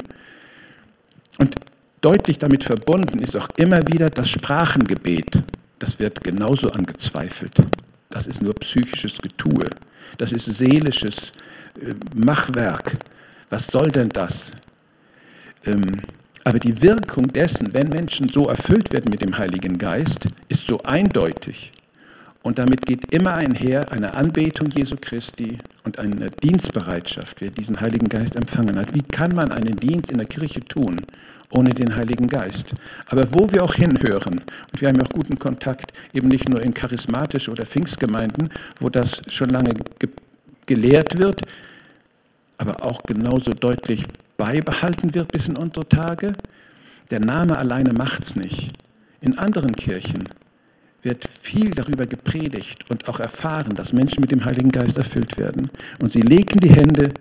[1.38, 1.56] Und
[2.00, 5.42] deutlich damit verbunden ist auch immer wieder das Sprachengebet.
[5.78, 7.62] Das wird genauso angezweifelt.
[8.08, 9.68] Das ist nur psychisches Getue.
[10.18, 11.32] Das ist seelisches
[11.80, 12.96] äh, Machwerk.
[13.50, 14.52] Was soll denn das?
[15.66, 16.00] Ähm,
[16.44, 20.80] aber die Wirkung dessen, wenn Menschen so erfüllt werden mit dem Heiligen Geist, ist so
[20.84, 21.72] eindeutig.
[22.46, 28.08] Und damit geht immer einher eine Anbetung Jesu Christi und eine Dienstbereitschaft, wer diesen Heiligen
[28.08, 28.94] Geist empfangen hat.
[28.94, 31.04] Wie kann man einen Dienst in der Kirche tun
[31.50, 32.76] ohne den Heiligen Geist?
[33.08, 36.62] Aber wo wir auch hinhören, und wir haben ja auch guten Kontakt, eben nicht nur
[36.62, 40.10] in charismatische oder Pfingstgemeinden, wo das schon lange ge
[40.66, 41.42] gelehrt wird,
[42.58, 44.04] aber auch genauso deutlich
[44.36, 46.32] beibehalten wird bis in unsere Tage.
[47.10, 48.72] Der Name alleine macht es nicht.
[49.20, 50.28] In anderen Kirchen
[51.02, 55.70] wird viel darüber gepredigt und auch erfahren, dass Menschen mit dem Heiligen Geist erfüllt werden.
[55.98, 57.12] Und sie legten die Hände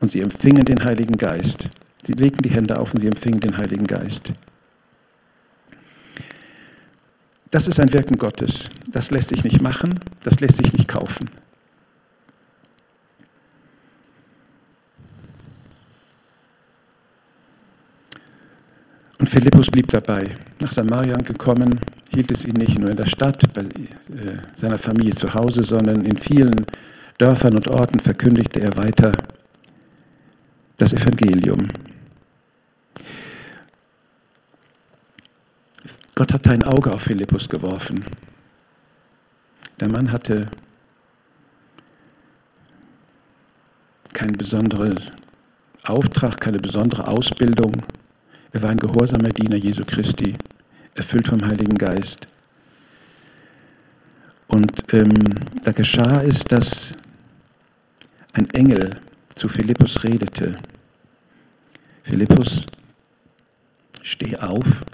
[0.00, 1.70] und sie empfingen den Heiligen Geist.
[2.02, 4.32] Sie legten die Hände auf und sie empfingen den Heiligen Geist.
[7.50, 8.70] Das ist ein Wirken Gottes.
[8.90, 11.28] Das lässt sich nicht machen, das lässt sich nicht kaufen.
[19.22, 20.36] Und Philippus blieb dabei.
[20.58, 21.78] Nach Samaria gekommen,
[22.12, 23.66] hielt es ihn nicht nur in der Stadt, bei äh,
[24.52, 26.66] seiner Familie zu Hause, sondern in vielen
[27.18, 29.12] Dörfern und Orten verkündigte er weiter
[30.76, 31.68] das Evangelium.
[36.16, 38.04] Gott hatte ein Auge auf Philippus geworfen.
[39.78, 40.50] Der Mann hatte
[44.12, 44.98] keinen besonderen
[45.84, 47.84] Auftrag, keine besondere Ausbildung.
[48.52, 50.36] Er war ein gehorsamer Diener Jesu Christi,
[50.94, 52.28] erfüllt vom Heiligen Geist.
[54.46, 55.14] Und ähm,
[55.62, 56.92] da geschah es, dass
[58.34, 59.00] ein Engel
[59.34, 60.56] zu Philippus redete.
[62.02, 62.66] Philippus,
[64.02, 64.84] steh auf.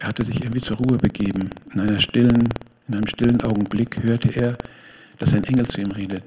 [0.00, 1.50] Er hatte sich irgendwie zur Ruhe begeben.
[1.72, 2.50] In, einer stillen,
[2.88, 4.58] in einem stillen Augenblick hörte er,
[5.16, 6.24] dass ein Engel zu ihm redet.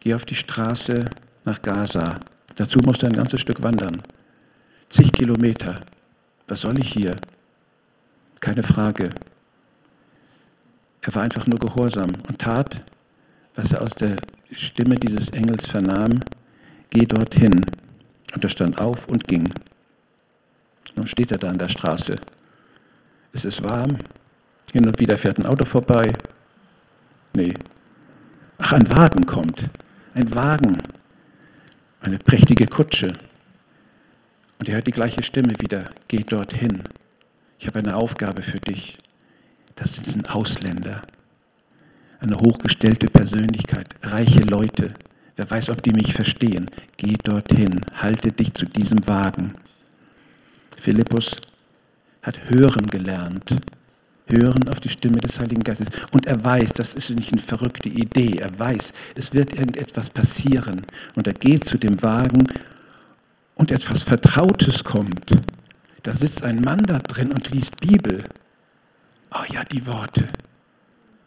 [0.00, 1.08] Geh auf die Straße
[1.44, 2.20] nach Gaza.
[2.56, 4.02] Dazu musst du ein ganzes Stück wandern.
[4.92, 5.80] Zig Kilometer.
[6.48, 7.16] Was soll ich hier?
[8.40, 9.08] Keine Frage.
[11.00, 12.82] Er war einfach nur gehorsam und tat,
[13.54, 14.16] was er aus der
[14.50, 16.20] Stimme dieses Engels vernahm.
[16.90, 17.64] Geh dorthin.
[18.34, 19.50] Und er stand auf und ging.
[20.94, 22.16] Nun steht er da an der Straße.
[23.32, 23.96] Es ist warm.
[24.74, 26.12] Hin und wieder fährt ein Auto vorbei.
[27.32, 27.54] Nee.
[28.58, 29.70] Ach, ein Wagen kommt.
[30.12, 30.82] Ein Wagen.
[32.02, 33.14] Eine prächtige Kutsche.
[34.62, 35.90] Und er hört die gleiche Stimme wieder.
[36.06, 36.84] Geh dorthin.
[37.58, 38.96] Ich habe eine Aufgabe für dich.
[39.74, 41.02] Das ist ein Ausländer.
[42.20, 43.88] Eine hochgestellte Persönlichkeit.
[44.04, 44.94] Reiche Leute.
[45.34, 46.70] Wer weiß, ob die mich verstehen.
[46.96, 47.80] Geh dorthin.
[47.94, 49.54] Halte dich zu diesem Wagen.
[50.80, 51.38] Philippus
[52.22, 53.56] hat hören gelernt.
[54.28, 55.88] Hören auf die Stimme des Heiligen Geistes.
[56.12, 58.38] Und er weiß, das ist nicht eine verrückte Idee.
[58.38, 60.82] Er weiß, es wird irgendetwas passieren.
[61.16, 62.46] Und er geht zu dem Wagen
[63.54, 65.38] und etwas Vertrautes kommt.
[66.02, 68.24] Da sitzt ein Mann da drin und liest Bibel.
[69.32, 70.28] Oh ja, die Worte.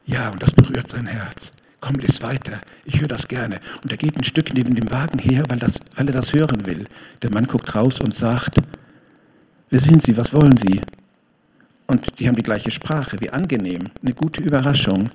[0.06, 1.54] Ja, und das berührt sein Herz.
[1.82, 2.62] Komm, lies weiter.
[2.84, 3.60] Ich höre das gerne.
[3.84, 6.66] Und er geht ein Stück neben dem Wagen her, weil, das, weil er das hören
[6.66, 6.88] will.
[7.22, 8.60] Der Mann guckt raus und sagt,
[9.70, 10.16] Wer sind Sie?
[10.16, 10.82] Was wollen Sie?
[11.88, 13.20] Und die haben die gleiche Sprache.
[13.20, 13.90] Wie angenehm.
[14.02, 15.10] Eine gute Überraschung.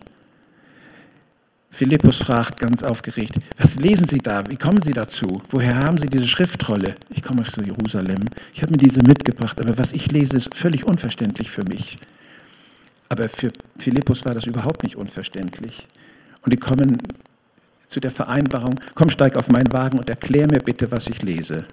[1.71, 4.49] Philippus fragt ganz aufgeregt, was lesen Sie da?
[4.51, 5.41] Wie kommen Sie dazu?
[5.51, 6.97] Woher haben Sie diese Schriftrolle?
[7.11, 8.25] Ich komme aus Jerusalem.
[8.53, 11.99] Ich habe mir diese mitgebracht, aber was ich lese, ist völlig unverständlich für mich.
[13.09, 15.87] Aber für Philippus war das überhaupt nicht unverständlich.
[16.43, 16.99] Und die kommen
[17.87, 21.65] zu der Vereinbarung, komm, steig auf meinen Wagen und erklär mir bitte, was ich lese.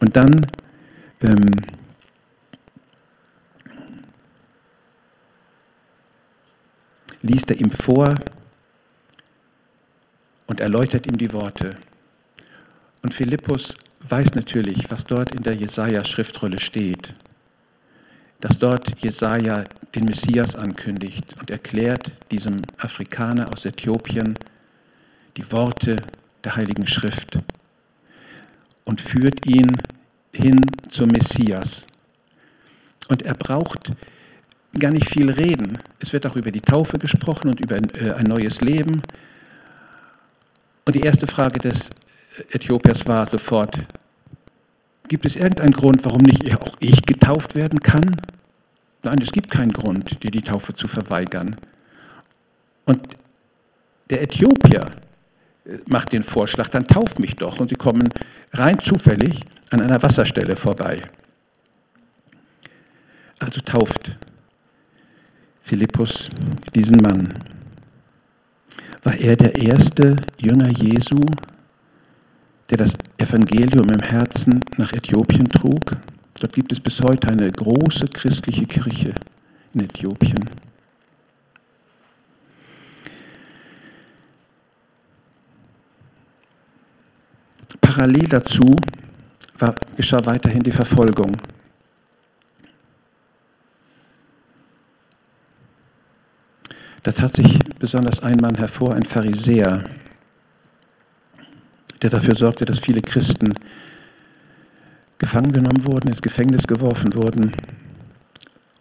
[0.00, 0.46] Und dann
[1.22, 1.50] ähm,
[7.22, 8.16] liest er ihm vor,
[10.46, 11.76] und erläutert ihm die Worte.
[13.02, 13.76] Und Philippus
[14.08, 17.14] weiß natürlich, was dort in der Jesaja-Schriftrolle steht,
[18.40, 24.36] dass dort Jesaja den Messias ankündigt und erklärt diesem Afrikaner aus Äthiopien
[25.36, 26.02] die Worte
[26.44, 27.38] der Heiligen Schrift
[28.84, 29.80] und führt ihn
[30.32, 31.86] hin zum Messias.
[33.08, 33.92] Und er braucht
[34.78, 35.78] gar nicht viel reden.
[36.00, 39.02] Es wird auch über die Taufe gesprochen und über äh, ein neues Leben.
[40.84, 41.90] Und die erste Frage des
[42.50, 43.78] Äthiopiers war sofort,
[45.08, 48.20] gibt es irgendeinen Grund, warum nicht auch ich getauft werden kann?
[49.02, 51.56] Nein, es gibt keinen Grund, dir die Taufe zu verweigern.
[52.84, 53.16] Und
[54.10, 54.90] der Äthiopier
[55.64, 57.58] äh, macht den Vorschlag, dann tauft mich doch.
[57.60, 58.08] Und sie kommen
[58.52, 61.02] rein zufällig an einer Wasserstelle vorbei.
[63.38, 64.16] Also tauft
[65.60, 66.30] Philippus
[66.74, 67.34] diesen Mann.
[69.02, 71.18] War er der erste Jünger Jesu,
[72.70, 75.96] der das Evangelium im Herzen nach Äthiopien trug?
[76.40, 79.14] Dort gibt es bis heute eine große christliche Kirche
[79.74, 80.48] in Äthiopien.
[87.80, 88.76] Parallel dazu
[89.58, 91.36] war, geschah weiterhin die Verfolgung.
[97.02, 99.84] Da tat sich besonders ein Mann hervor, ein Pharisäer,
[102.00, 103.54] der dafür sorgte, dass viele Christen
[105.18, 107.52] gefangen genommen wurden, ins Gefängnis geworfen wurden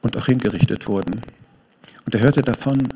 [0.01, 1.21] und auch hingerichtet wurden.
[2.05, 2.89] Und er hörte davon,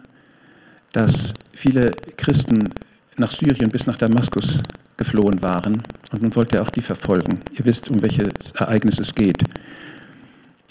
[0.92, 2.70] dass viele Christen
[3.18, 4.62] nach Syrien bis nach Damaskus
[4.98, 7.42] geflohen waren und nun wollte er auch die verfolgen.
[7.58, 9.44] Ihr wisst, um welches Ereignis es geht.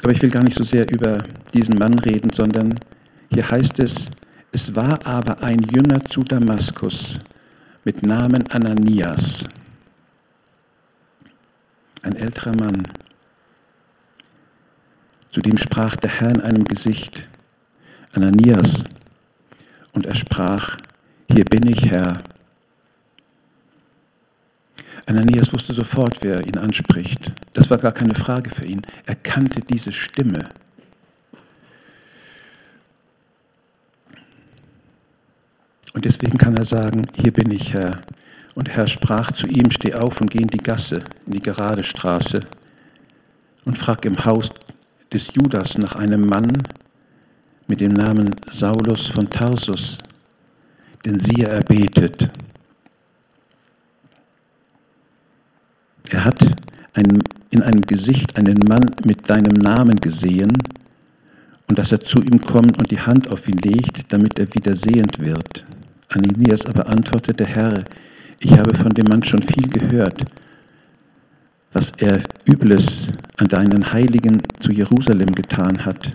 [0.02, 2.78] Aber ich will gar nicht so sehr über diesen Mann reden, sondern
[3.30, 4.10] hier heißt es,
[4.54, 7.18] es war aber ein Jünger zu Damaskus
[7.82, 9.42] mit Namen Ananias,
[12.02, 12.86] ein älterer Mann.
[15.32, 17.28] Zu dem sprach der Herr in einem Gesicht,
[18.14, 18.84] Ananias,
[19.92, 20.78] und er sprach,
[21.28, 22.22] hier bin ich, Herr.
[25.06, 27.32] Ananias wusste sofort, wer ihn anspricht.
[27.54, 28.82] Das war gar keine Frage für ihn.
[29.04, 30.48] Er kannte diese Stimme.
[35.94, 38.02] Und deswegen kann er sagen, hier bin ich Herr.
[38.54, 41.40] Und der Herr sprach zu ihm, steh auf und geh in die Gasse, in die
[41.40, 42.40] gerade Straße
[43.64, 44.50] und frag im Haus
[45.12, 46.52] des Judas nach einem Mann
[47.66, 49.98] mit dem Namen Saulus von Tarsus,
[51.04, 52.30] denn siehe, er betet.
[56.10, 56.44] Er hat
[56.92, 60.62] einen, in einem Gesicht einen Mann mit deinem Namen gesehen
[61.68, 64.76] und dass er zu ihm kommt und die Hand auf ihn legt, damit er wieder
[64.76, 65.64] sehend wird.
[66.14, 67.84] Ananias aber antwortete, Herr,
[68.38, 70.24] ich habe von dem Mann schon viel gehört,
[71.72, 76.12] was er Übles an deinen Heiligen zu Jerusalem getan hat.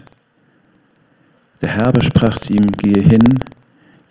[1.61, 3.39] Der Herr sprach zu ihm, gehe hin,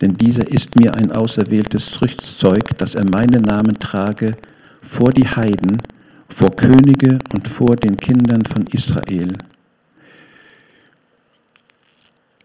[0.01, 4.37] denn dieser ist mir ein auserwähltes Rüstzeug, dass er meinen Namen trage
[4.81, 5.81] vor die Heiden,
[6.29, 9.35] vor Könige und vor den Kindern von Israel.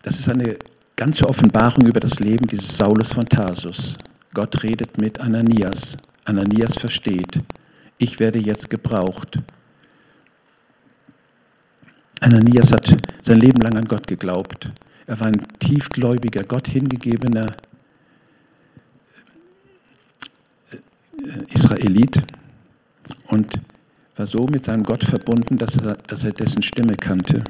[0.02, 0.56] Das ist eine
[0.96, 3.96] ganze Offenbarung über das Leben dieses Saulus von Tarsus.
[4.32, 5.96] Gott redet mit Ananias.
[6.24, 7.40] Ananias versteht,
[7.98, 9.38] ich werde jetzt gebraucht.
[12.20, 14.70] Ananias hat sein Leben lang an Gott geglaubt.
[15.06, 17.54] Er war ein tiefgläubiger, Gott hingegebener
[21.52, 22.22] Israelit
[23.28, 23.60] und
[24.16, 27.44] war so mit seinem Gott verbunden, dass er, dass er dessen Stimme kannte.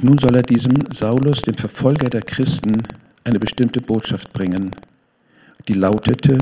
[0.00, 2.84] Und nun soll er diesem Saulus, dem Verfolger der Christen,
[3.22, 4.74] eine bestimmte Botschaft bringen,
[5.68, 6.38] die lautete,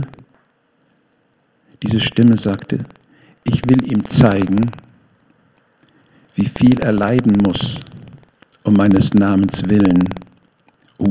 [1.82, 2.84] diese Stimme sagte,
[3.42, 4.70] ich will ihm zeigen,
[6.36, 7.80] wie viel er leiden muss
[8.62, 10.08] um meines Namens willen.
[11.00, 11.08] Uh,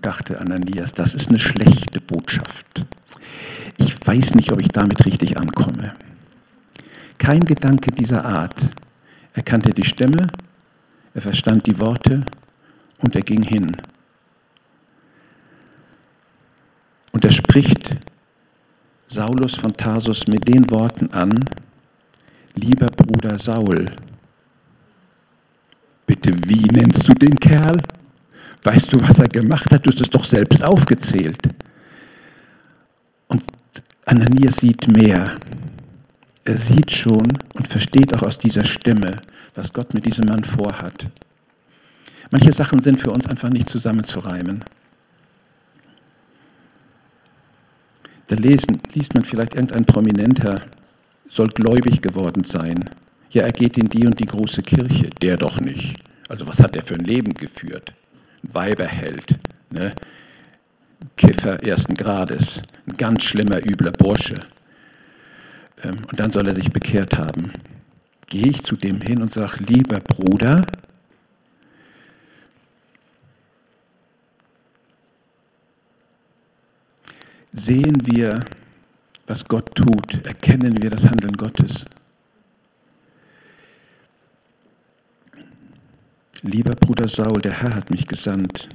[0.00, 2.86] dachte Ananias, das ist eine schlechte Botschaft.
[3.76, 5.94] Ich weiß nicht, ob ich damit richtig ankomme.
[7.18, 8.70] Kein Gedanke dieser Art.
[9.34, 10.28] Er kannte die Stimme,
[11.14, 12.24] er verstand die Worte
[12.98, 13.76] und er ging hin.
[17.12, 17.96] Und er spricht
[19.08, 21.44] Saulus von Tarsus mit den Worten an,
[22.54, 23.90] lieber Bruder Saul,
[26.06, 27.82] bitte, wie nennst du den Kerl?
[28.62, 29.86] Weißt du, was er gemacht hat?
[29.86, 31.38] Du hast es doch selbst aufgezählt.
[33.28, 33.42] Und
[34.04, 35.36] Ananias sieht mehr.
[36.44, 39.22] Er sieht schon und versteht auch aus dieser Stimme,
[39.54, 41.08] was Gott mit diesem Mann vorhat.
[42.30, 44.64] Manche Sachen sind für uns einfach nicht zusammenzureimen.
[48.28, 50.62] Da lesen, liest man vielleicht irgendein Prominenter,
[51.28, 52.88] soll gläubig geworden sein.
[53.30, 55.10] Ja, er geht in die und die große Kirche.
[55.20, 55.96] Der doch nicht.
[56.28, 57.92] Also was hat er für ein Leben geführt?
[58.42, 59.38] Weiberheld,
[59.70, 59.92] ne?
[61.16, 64.40] Kiffer ersten Grades, ein ganz schlimmer, übler Bursche.
[65.82, 67.52] Ähm, und dann soll er sich bekehrt haben.
[68.30, 70.64] Gehe ich zu dem hin und sage, lieber Bruder,
[77.52, 78.44] sehen wir,
[79.26, 81.86] was Gott tut, erkennen wir das Handeln Gottes.
[86.42, 88.68] Lieber Bruder Saul, der Herr hat mich gesandt.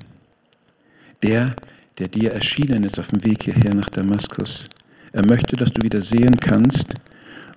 [1.24, 1.56] Der,
[1.98, 4.66] der dir erschienen ist auf dem Weg hierher nach Damaskus.
[5.14, 6.96] Er möchte, dass du wieder sehen kannst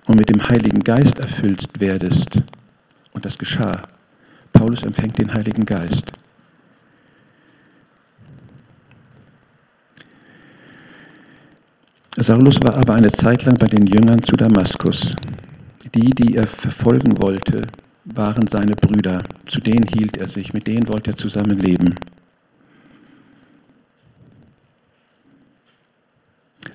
[0.09, 2.41] und mit dem Heiligen Geist erfüllt werdest.
[3.13, 3.83] Und das geschah.
[4.51, 6.13] Paulus empfängt den Heiligen Geist.
[12.17, 15.15] Saulus war aber eine Zeit lang bei den Jüngern zu Damaskus.
[15.93, 17.67] Die, die er verfolgen wollte,
[18.03, 19.21] waren seine Brüder.
[19.45, 21.93] Zu denen hielt er sich, mit denen wollte er zusammenleben.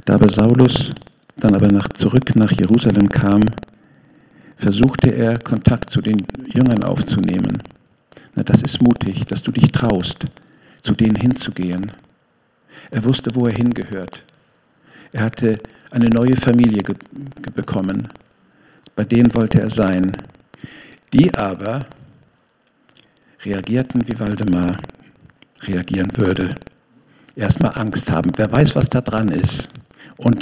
[0.04, 0.94] Da aber Saulus
[1.36, 3.44] dann aber nach, zurück nach Jerusalem kam,
[4.56, 7.62] versuchte er Kontakt zu den Jüngern aufzunehmen.
[8.34, 10.26] Na, das ist mutig, dass du dich traust,
[10.82, 11.92] zu denen hinzugehen.
[12.90, 14.24] Er wusste, wo er hingehört.
[15.12, 15.58] Er hatte
[15.90, 16.82] eine neue Familie
[17.54, 18.08] bekommen.
[18.96, 20.16] Bei denen wollte er sein.
[21.12, 21.86] Die aber
[23.44, 24.78] reagierten, wie Waldemar
[25.62, 26.56] reagieren würde.
[27.36, 28.32] Erstmal Angst haben.
[28.36, 29.90] Wer weiß, was da dran ist.
[30.16, 30.38] Und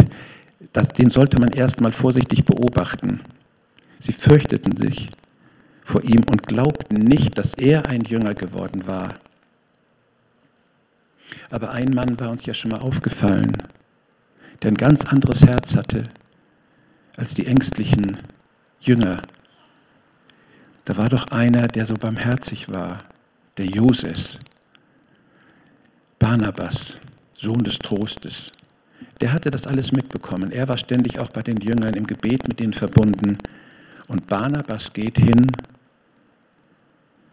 [0.72, 3.20] das, den sollte man erstmal vorsichtig beobachten.
[3.98, 5.10] Sie fürchteten sich
[5.84, 9.14] vor ihm und glaubten nicht, dass er ein Jünger geworden war.
[11.50, 13.58] Aber ein Mann war uns ja schon mal aufgefallen,
[14.62, 16.04] der ein ganz anderes Herz hatte
[17.16, 18.18] als die ängstlichen
[18.80, 19.22] Jünger.
[20.84, 23.04] Da war doch einer, der so barmherzig war,
[23.56, 24.40] der Joses,
[26.18, 27.00] Barnabas,
[27.36, 28.52] Sohn des Trostes.
[29.20, 30.50] Der hatte das alles mitbekommen.
[30.50, 33.38] Er war ständig auch bei den Jüngern im Gebet mit ihnen verbunden.
[34.08, 35.50] Und Barnabas geht hin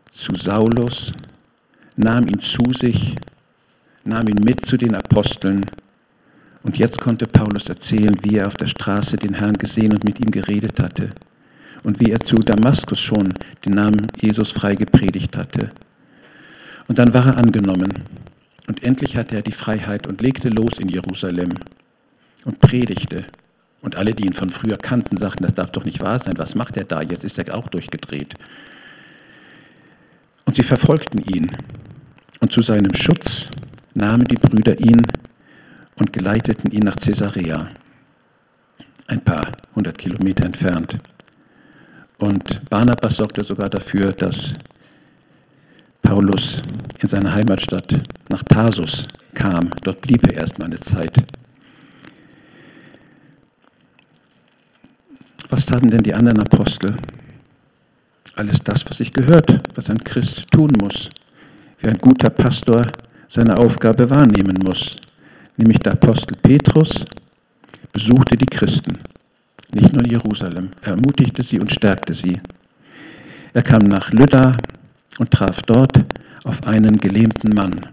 [0.09, 1.13] zu Saulus,
[1.95, 3.15] nahm ihn zu sich,
[4.03, 5.65] nahm ihn mit zu den Aposteln
[6.61, 10.20] und jetzt konnte Paulus erzählen, wie er auf der Straße den Herrn gesehen und mit
[10.20, 11.09] ihm geredet hatte
[11.84, 13.34] und wie er zu Damaskus schon
[13.65, 15.72] den Namen Jesus frei gepredigt hatte.
[16.88, 17.93] Und dann war er angenommen
[18.70, 21.55] und endlich hatte er die Freiheit und legte los in Jerusalem
[22.45, 23.26] und predigte
[23.82, 26.53] Und alle, die ihn von früher kannten, sagten, das darf doch nicht wahr sein, was
[26.53, 27.01] macht er da?
[27.01, 28.36] Jetzt ist er auch durchgedreht.
[30.45, 31.55] Und sie verfolgten ihn.
[32.41, 33.47] Und zu seinem Schutz
[33.95, 35.07] nahmen die Brüder ihn
[35.95, 37.70] und geleiteten ihn nach Caesarea,
[39.07, 40.99] ein paar hundert Kilometer entfernt.
[42.17, 44.53] Und Barnabas sorgte sogar dafür, dass
[46.02, 46.62] Paulus
[47.02, 49.72] in seine Heimatstadt nach Tarsus kam.
[49.84, 51.24] Dort blieb er erst mal eine Zeit.
[55.50, 56.95] Was taten denn die anderen Apostel?
[58.36, 61.10] Alles das, was ich gehört, was ein Christ tun muss,
[61.80, 62.88] wie ein guter Pastor
[63.28, 64.97] seine Aufgabe wahrnehmen muss.
[65.58, 67.06] Nämlich der Apostel Petrus
[67.91, 68.97] besuchte die Christen,
[69.74, 70.70] nicht nur in Jerusalem.
[70.82, 72.39] Er ermutigte sie und stärkte sie.
[73.54, 74.58] Er kam nach Lydda
[75.20, 75.93] und traf dort
[76.43, 77.86] auf einen gelähmten Mann.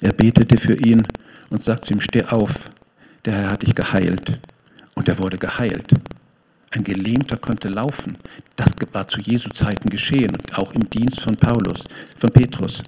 [0.00, 1.06] Er betete für ihn
[1.50, 2.70] und sagte ihm, steh auf,
[3.24, 4.40] der Herr hat dich geheilt.
[4.94, 5.92] Und er wurde geheilt.
[6.70, 8.16] Ein Gelähmter konnte laufen.
[8.56, 11.84] Das war zu Jesu Zeiten geschehen und auch im Dienst von Paulus,
[12.16, 12.82] von Petrus.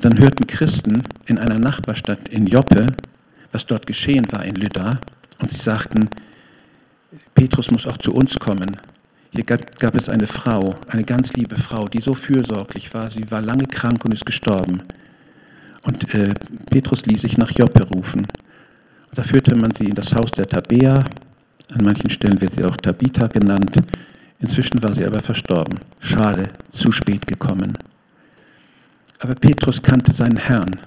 [0.00, 2.92] Dann hörten Christen in einer Nachbarstadt in Joppe,
[3.52, 5.00] was dort geschehen war in Lydda,
[5.38, 6.08] und sie sagten,
[7.34, 8.76] Petrus muss auch zu uns kommen.
[9.36, 13.10] Hier gab, gab, es eine Frau, eine ganz liebe Frau, die so fürsorglich war.
[13.10, 14.80] Sie war lange krank und ist gestorben.
[15.82, 16.32] Und äh,
[16.70, 18.20] Petrus ließ sich nach Joppe rufen.
[18.22, 21.04] Und da führte man sie in das Haus der Tabea.
[21.74, 23.72] An manchen Stellen wird sie auch Tabitha genannt.
[24.40, 25.80] Inzwischen war sie aber verstorben.
[25.98, 27.76] Schade, zu spät gekommen.
[29.18, 30.80] Aber Petrus kannte seinen Herrn.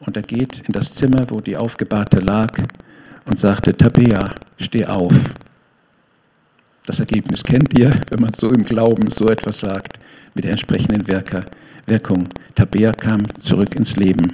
[0.00, 2.60] Und er geht in das Zimmer, wo die Aufgebahrte lag,
[3.24, 5.14] und sagte, Tabea, steh auf.
[6.86, 9.98] Das Ergebnis kennt ihr, wenn man so im Glauben so etwas sagt,
[10.34, 12.28] mit der entsprechenden Wirkung.
[12.54, 14.32] Tabea kam zurück ins Leben.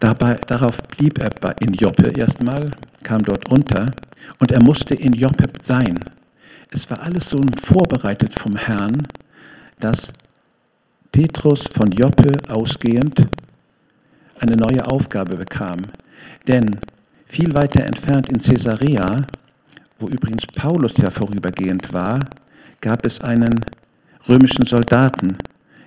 [0.00, 1.30] Dabei, darauf blieb er
[1.60, 2.72] in Joppe erstmal,
[3.04, 3.92] kam dort unter
[4.40, 6.00] und er musste in Joppe sein.
[6.70, 9.06] Es war alles so vorbereitet vom Herrn,
[9.78, 10.12] dass
[11.12, 13.28] Petrus von Joppe ausgehend
[14.40, 15.82] eine neue Aufgabe bekam.
[16.48, 16.80] Denn
[17.26, 19.24] viel weiter entfernt in Caesarea
[19.98, 22.28] wo übrigens Paulus ja vorübergehend war,
[22.80, 23.64] gab es einen
[24.28, 25.38] römischen Soldaten,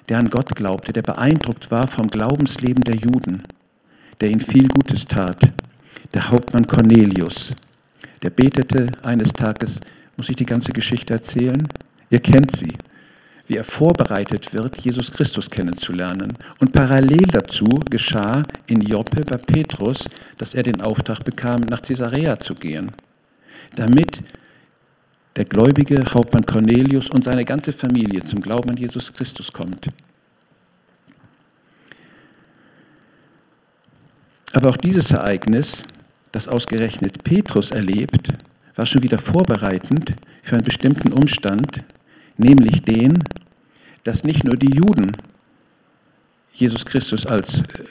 [0.08, 3.44] der an Gott glaubte, der beeindruckt war vom Glaubensleben der Juden,
[4.20, 5.52] der ihnen viel Gutes tat,
[6.14, 7.56] der Hauptmann Cornelius.
[8.24, 9.80] Der betete eines Tages,
[10.18, 11.68] muss ich die ganze Geschichte erzählen?
[12.10, 12.74] Ihr kennt sie,
[13.48, 16.36] wie er vorbereitet wird, Jesus Christus kennenzulernen.
[16.60, 22.40] Und parallel dazu geschah in Joppe bei Petrus, dass er den Auftrag bekam, nach Caesarea
[22.40, 22.92] zu gehen
[23.76, 24.24] damit
[25.36, 29.90] der gläubige Hauptmann Cornelius und seine ganze Familie zum Glauben an Jesus Christus kommt.
[34.54, 35.84] Aber auch dieses Ereignis,
[36.32, 38.34] das ausgerechnet Petrus erlebt,
[38.76, 41.84] war schon wieder vorbereitend für einen bestimmten Umstand,
[42.38, 43.24] nämlich den,
[44.04, 45.12] dass nicht nur die Juden
[46.54, 47.84] Jesus Christus als äh,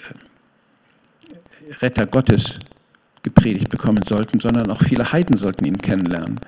[1.81, 2.59] Retter Gottes
[3.29, 6.41] gepredigt bekommen sollten, sondern auch viele Heiden sollten ihn kennenlernen.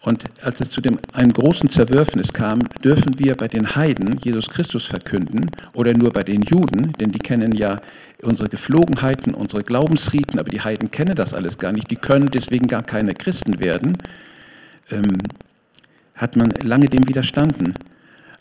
[0.00, 4.48] Und als es zu dem, einem großen Zerwürfnis kam, dürfen wir bei den Heiden Jesus
[4.48, 7.80] Christus verkünden oder nur bei den Juden, denn die kennen ja
[8.22, 12.68] unsere Geflogenheiten, unsere Glaubensriten, aber die Heiden kennen das alles gar nicht, die können deswegen
[12.68, 13.98] gar keine Christen werden,
[14.90, 15.18] ähm,
[16.14, 17.74] hat man lange dem widerstanden.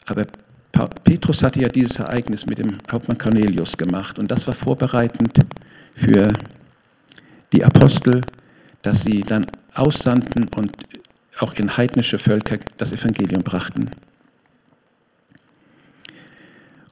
[0.06, 0.26] Aber
[1.04, 5.42] Petrus hatte ja dieses Ereignis mit dem Hauptmann Cornelius gemacht und das war vorbereitend
[5.96, 6.34] für
[7.54, 8.22] die Apostel,
[8.82, 10.72] dass sie dann aussandten und
[11.40, 13.92] auch in heidnische Völker das Evangelium brachten.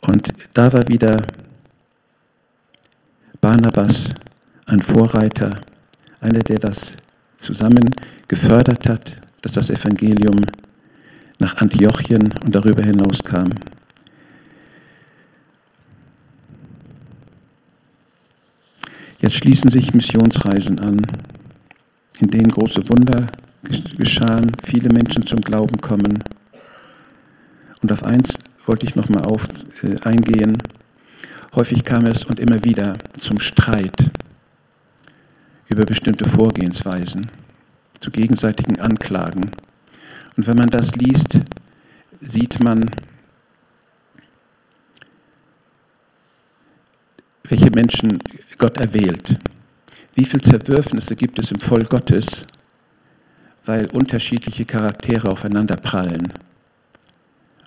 [0.02, 1.26] Und da war wieder
[3.42, 4.10] Barnabas
[4.68, 5.62] ein Vorreiter,
[6.20, 6.98] einer, der das
[7.38, 7.94] zusammen
[8.28, 10.46] gefördert hat, dass das Evangelium
[11.40, 13.52] nach Antiochien und darüber hinaus kam.
[19.26, 21.02] Jetzt schließen sich Missionsreisen an,
[22.20, 23.26] in denen große Wunder
[23.98, 26.24] geschahen, viele Menschen zum Glauben kommen.
[27.82, 28.36] Und auf eins
[28.68, 29.48] wollte ich nochmal auf,
[29.82, 30.62] äh, eingehen.
[31.56, 34.12] Häufig kam es und immer wieder zum Streit
[35.70, 37.32] über bestimmte Vorgehensweisen,
[38.00, 39.50] zu gegenseitigen Anklagen.
[40.38, 41.42] Und wenn man das liest,
[42.22, 42.92] sieht man,
[47.50, 48.20] welche Menschen
[48.58, 49.38] Gott erwählt.
[50.14, 52.48] Wie viele Zerwürfnisse gibt es im Volk Gottes,
[53.66, 56.32] weil unterschiedliche Charaktere aufeinander prallen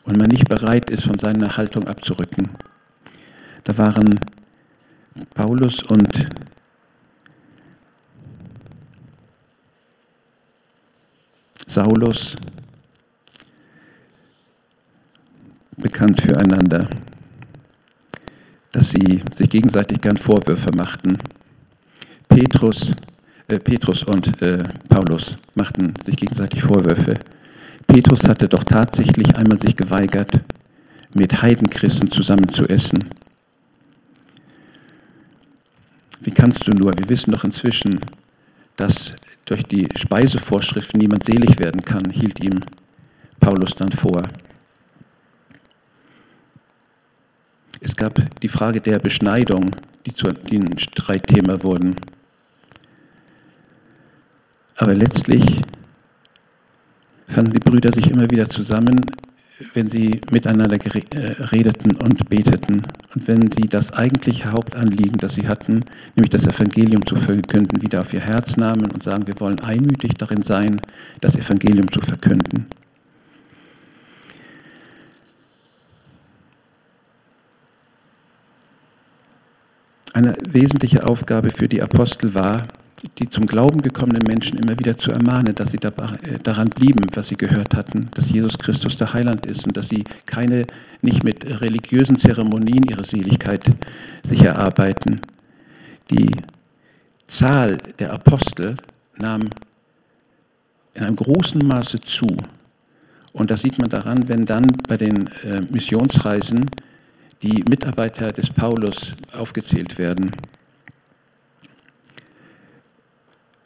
[0.05, 2.49] und man nicht bereit ist, von seiner Haltung abzurücken.
[3.64, 4.18] Da waren
[5.34, 6.28] Paulus und
[11.66, 12.36] Saulus
[15.76, 16.89] bekannt füreinander
[18.79, 21.18] dass sie sich gegenseitig gern Vorwürfe machten.
[22.29, 22.95] Petrus,
[23.49, 27.14] äh, Petrus und äh, Paulus machten sich gegenseitig Vorwürfe.
[27.89, 30.43] Petrus hatte doch tatsächlich einmal sich geweigert,
[31.12, 33.05] mit Heidenchristen zusammen zu essen.
[36.20, 36.97] Wie kannst du nur?
[36.97, 37.99] Wir wissen doch inzwischen,
[38.76, 42.61] dass durch die Speisevorschriften niemand selig werden kann, hielt ihm
[43.41, 44.22] Paulus dann vor.
[47.81, 49.70] Es gab die Frage der Beschneidung,
[50.07, 51.97] die zu einem Streitthema wurden.
[54.76, 55.62] Aber letztlich
[57.26, 59.01] fanden die Brüder sich immer wieder zusammen,
[59.74, 62.83] wenn sie miteinander äh, redeten und beteten
[63.14, 68.03] und wenn sie das eigentliche Hauptanliegen, das sie hatten, nämlich das Evangelium zu verkünden, wieder
[68.03, 70.81] auf ihr Herz nahmen und sagen, wir wollen einmütig darin sein,
[71.20, 72.66] das Evangelium zu verkünden.
[80.19, 82.66] Eine wesentliche Aufgabe für die Apostel war,
[83.19, 87.29] die zum Glauben gekommenen Menschen immer wieder zu ermahnen, dass sie äh, daran blieben, was
[87.29, 90.66] sie gehört hatten, dass Jesus Christus der Heiland ist und dass sie keine,
[91.03, 93.62] nicht mit religiösen Zeremonien ihre Seligkeit
[94.25, 95.21] sich erarbeiten.
[96.11, 96.33] Die
[97.25, 98.77] Zahl der Apostel
[99.19, 99.43] nahm
[100.95, 102.27] in einem großen Maße zu.
[103.33, 106.69] Und das sieht man daran, wenn dann bei den äh, Missionsreisen
[107.43, 110.32] die Mitarbeiter des Paulus aufgezählt werden.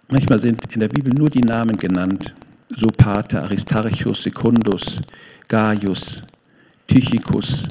[0.08, 2.34] Manchmal sind in der Bibel nur die Namen genannt.
[2.74, 5.00] Sopater, Aristarchus, Secundus,
[5.48, 6.22] Gaius,
[6.86, 7.68] Tychicus.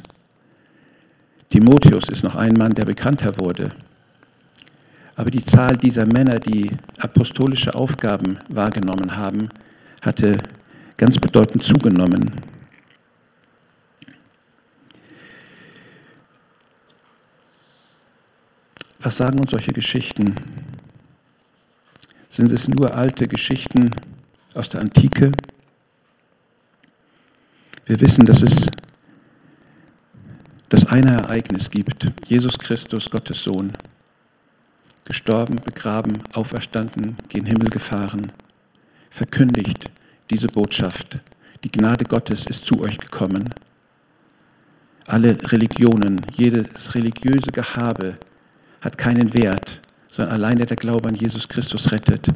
[1.48, 3.72] Timotheus ist noch ein Mann, der bekannter wurde.
[5.14, 9.48] Aber die Zahl dieser Männer, die apostolische Aufgaben wahrgenommen haben,
[10.00, 10.38] hatte
[10.96, 12.32] ganz bedeutend zugenommen.
[19.02, 20.36] Was sagen uns solche Geschichten?
[22.28, 23.90] Sind es nur alte Geschichten
[24.54, 25.32] aus der Antike?
[27.86, 28.70] Wir wissen, dass es
[30.68, 32.12] das eine Ereignis gibt.
[32.28, 33.72] Jesus Christus, Gottes Sohn,
[35.04, 38.30] gestorben, begraben, auferstanden, gen Himmel gefahren,
[39.10, 39.90] verkündigt
[40.30, 41.18] diese Botschaft.
[41.64, 43.52] Die Gnade Gottes ist zu euch gekommen.
[45.06, 48.16] Alle Religionen, jedes religiöse Gehabe,
[48.82, 52.26] hat keinen Wert, sondern alleine der Glaube an Jesus Christus rettet,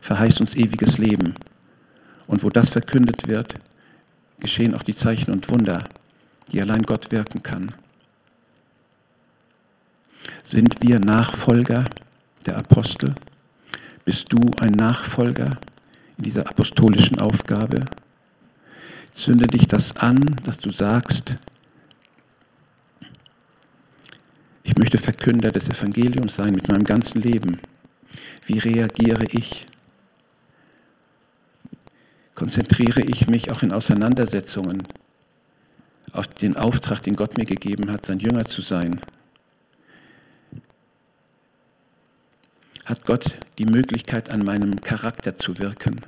[0.00, 1.34] verheißt uns ewiges Leben.
[2.28, 3.56] Und wo das verkündet wird,
[4.40, 5.88] geschehen auch die Zeichen und Wunder,
[6.52, 7.72] die allein Gott wirken kann.
[10.42, 11.84] Sind wir Nachfolger
[12.46, 13.14] der Apostel?
[14.04, 15.58] Bist du ein Nachfolger
[16.18, 17.84] in dieser apostolischen Aufgabe?
[19.10, 21.38] Zünde dich das an, dass du sagst,
[24.66, 27.60] Ich möchte Verkünder des Evangeliums sein mit meinem ganzen Leben.
[28.46, 29.64] Wie reagiere ich?
[32.34, 34.82] Konzentriere ich mich auch in Auseinandersetzungen
[36.10, 39.00] auf den Auftrag, den Gott mir gegeben hat, sein Jünger zu sein?
[42.86, 46.00] Hat Gott die Möglichkeit, an meinem Charakter zu wirken?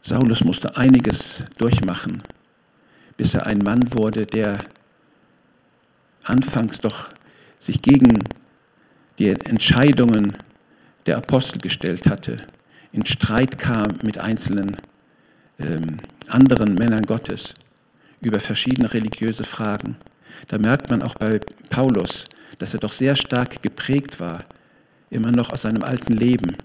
[0.00, 2.22] Saulus musste einiges durchmachen,
[3.18, 4.64] bis er ein Mann wurde, der
[6.28, 7.08] anfangs doch
[7.58, 8.24] sich gegen
[9.18, 10.36] die Entscheidungen
[11.06, 12.38] der Apostel gestellt hatte,
[12.92, 14.76] in Streit kam mit einzelnen
[15.58, 15.98] ähm,
[16.28, 17.54] anderen Männern Gottes
[18.20, 19.96] über verschiedene religiöse Fragen.
[20.48, 22.24] Da merkt man auch bei Paulus,
[22.58, 24.44] dass er doch sehr stark geprägt war,
[25.10, 26.56] immer noch aus seinem alten Leben.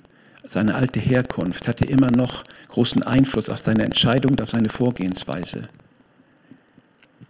[0.43, 5.64] Seine alte Herkunft hatte immer noch großen Einfluss auf seine Entscheidung und auf seine Vorgehensweise.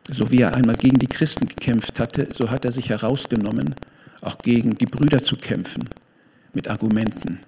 [0.09, 3.75] So wie er einmal gegen die Christen gekämpft hatte, so hat er sich herausgenommen,
[4.21, 5.89] auch gegen die Brüder zu kämpfen,
[6.53, 7.39] mit Argumenten.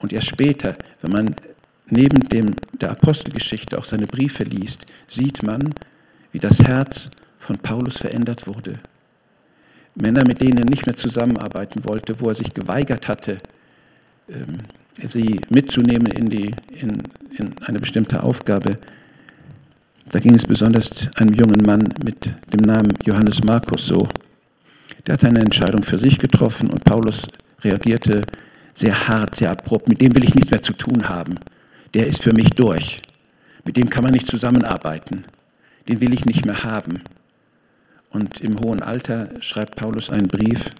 [0.00, 1.36] Und erst später, wenn man
[1.88, 5.74] neben dem, der Apostelgeschichte auch seine Briefe liest, sieht man,
[6.32, 8.78] wie das Herz von Paulus verändert wurde.
[9.94, 13.38] Männer, mit denen er nicht mehr zusammenarbeiten wollte, wo er sich geweigert hatte,
[14.28, 14.58] ähm,
[14.92, 17.02] sie mitzunehmen in, die, in,
[17.36, 18.78] in eine bestimmte Aufgabe,
[20.10, 24.08] da ging es besonders einem jungen Mann mit dem Namen Johannes Markus so.
[25.06, 27.26] Der hatte eine Entscheidung für sich getroffen und Paulus
[27.62, 28.22] reagierte
[28.74, 29.88] sehr hart, sehr abrupt.
[29.88, 31.36] Mit dem will ich nichts mehr zu tun haben.
[31.94, 33.02] Der ist für mich durch.
[33.64, 35.24] Mit dem kann man nicht zusammenarbeiten.
[35.88, 37.02] Den will ich nicht mehr haben.
[38.10, 40.70] Und im hohen Alter schreibt Paulus einen Brief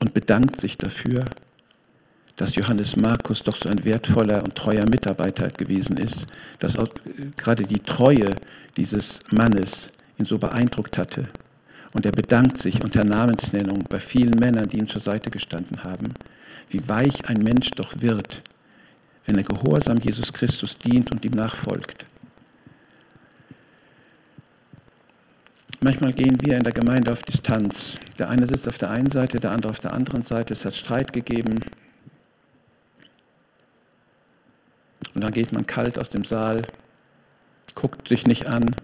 [0.00, 1.24] und bedankt sich dafür,
[2.36, 6.26] dass Johannes Markus doch so ein wertvoller und treuer Mitarbeiter gewesen ist,
[6.58, 6.88] dass auch
[7.36, 8.34] gerade die Treue
[8.76, 11.28] dieses Mannes ihn so beeindruckt hatte.
[11.92, 16.14] Und er bedankt sich unter Namensnennung bei vielen Männern, die ihm zur Seite gestanden haben,
[16.68, 18.42] wie weich ein Mensch doch wird,
[19.26, 22.06] wenn er gehorsam Jesus Christus dient und ihm nachfolgt.
[25.80, 27.96] Manchmal gehen wir in der Gemeinde auf Distanz.
[28.18, 30.54] Der eine sitzt auf der einen Seite, der andere auf der anderen Seite.
[30.54, 31.60] Es hat Streit gegeben.
[35.14, 36.62] Und dann geht man kalt aus dem Saal,
[37.74, 38.74] guckt sich nicht an.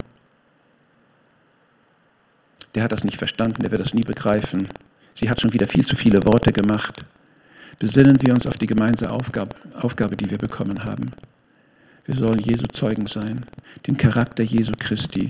[2.75, 4.69] Der hat das nicht verstanden, der wird das nie begreifen.
[5.13, 7.05] Sie hat schon wieder viel zu viele Worte gemacht.
[7.79, 11.11] Besinnen wir uns auf die gemeinsame Aufgabe, Aufgabe, die wir bekommen haben.
[12.05, 13.45] Wir sollen Jesu Zeugen sein,
[13.87, 15.29] den Charakter Jesu Christi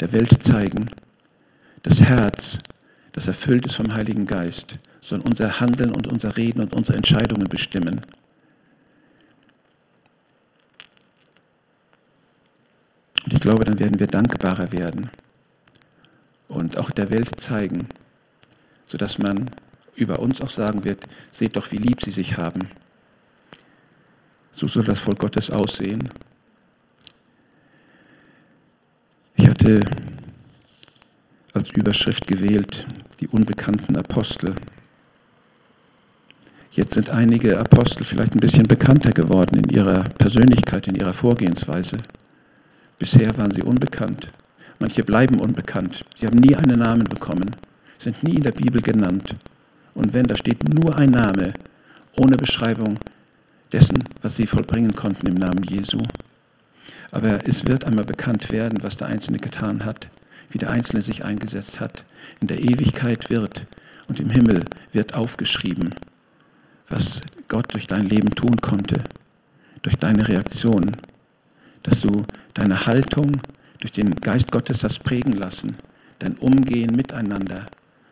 [0.00, 0.90] der Welt zeigen.
[1.82, 2.58] Das Herz,
[3.12, 7.48] das erfüllt ist vom Heiligen Geist, soll unser Handeln und unser Reden und unsere Entscheidungen
[7.48, 8.02] bestimmen.
[13.26, 15.10] Und ich glaube, dann werden wir dankbarer werden
[16.46, 17.88] und auch der Welt zeigen,
[18.84, 19.50] sodass man
[19.96, 22.68] über uns auch sagen wird, seht doch, wie lieb sie sich haben.
[24.52, 26.08] So soll das Volk Gottes aussehen.
[29.34, 29.84] Ich hatte
[31.52, 32.86] als Überschrift gewählt,
[33.20, 34.54] die unbekannten Apostel.
[36.70, 41.96] Jetzt sind einige Apostel vielleicht ein bisschen bekannter geworden in ihrer Persönlichkeit, in ihrer Vorgehensweise.
[42.98, 44.32] Bisher waren sie unbekannt.
[44.78, 46.04] Manche bleiben unbekannt.
[46.16, 47.56] Sie haben nie einen Namen bekommen,
[47.98, 49.36] sind nie in der Bibel genannt.
[49.94, 51.54] Und wenn, da steht nur ein Name,
[52.16, 52.98] ohne Beschreibung
[53.72, 56.02] dessen, was sie vollbringen konnten im Namen Jesu.
[57.10, 60.08] Aber es wird einmal bekannt werden, was der Einzelne getan hat,
[60.50, 62.04] wie der Einzelne sich eingesetzt hat.
[62.40, 63.66] In der Ewigkeit wird
[64.08, 65.94] und im Himmel wird aufgeschrieben,
[66.88, 69.02] was Gott durch dein Leben tun konnte,
[69.82, 70.96] durch deine Reaktion,
[71.82, 72.24] dass du
[72.56, 73.40] deine Haltung
[73.80, 75.76] durch den Geist Gottes hast prägen lassen,
[76.18, 77.66] dein Umgehen miteinander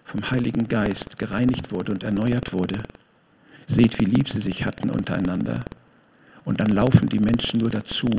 [0.05, 2.83] vom Heiligen Geist gereinigt wurde und erneuert wurde.
[3.67, 5.65] Seht, wie lieb sie sich hatten untereinander.
[6.45, 8.11] Und dann laufen die Menschen nur dazu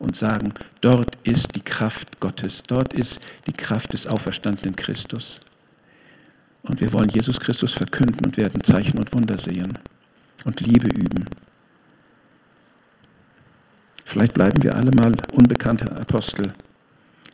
[0.00, 5.38] und sagen, dort ist die Kraft Gottes, dort ist die Kraft des auferstandenen Christus.
[6.62, 9.78] Und wir wollen Jesus Christus verkünden und werden Zeichen und Wunder sehen
[10.44, 11.26] und Liebe üben.
[14.08, 16.54] Vielleicht bleiben wir alle mal unbekannte Apostel,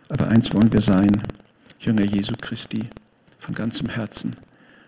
[0.09, 1.22] aber eins wollen wir sein,
[1.79, 2.91] Jünger Jesu Christi,
[3.39, 4.35] von ganzem Herzen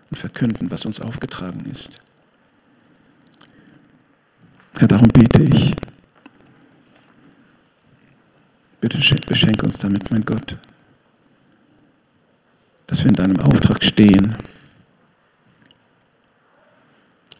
[0.09, 2.01] und verkünden, was uns aufgetragen ist.
[4.77, 5.77] Herr, darum bete ich.
[8.81, 10.57] Bitte beschenke uns damit, mein Gott,
[12.87, 14.35] dass wir in deinem Auftrag stehen,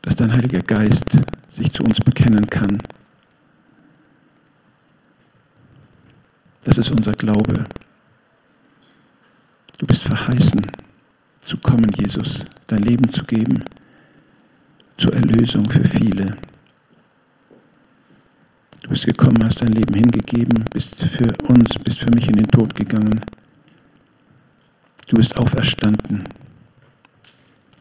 [0.03, 1.19] dass dein Heiliger Geist
[1.49, 2.81] sich zu uns bekennen kann.
[6.67, 7.65] Das ist unser Glaube.
[9.77, 10.69] Du bist verheißen,
[11.39, 13.63] zu kommen, Jesus, dein Leben zu geben,
[14.97, 16.35] zur Erlösung für viele.
[18.83, 22.49] Du bist gekommen, hast dein Leben hingegeben, bist für uns, bist für mich in den
[22.49, 23.21] Tod gegangen.
[25.07, 26.25] Du bist auferstanden.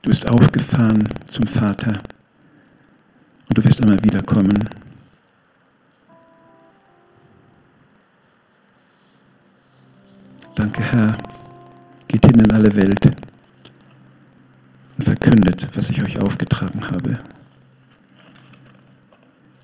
[0.03, 2.01] Du bist aufgefahren zum Vater.
[3.49, 4.86] Und du wirst einmal wiederkommen.
[10.57, 11.17] Danke, Herr.
[12.09, 13.07] Geht hin in alle Welt
[14.97, 17.21] und verkündet, was ich euch aufgetragen habe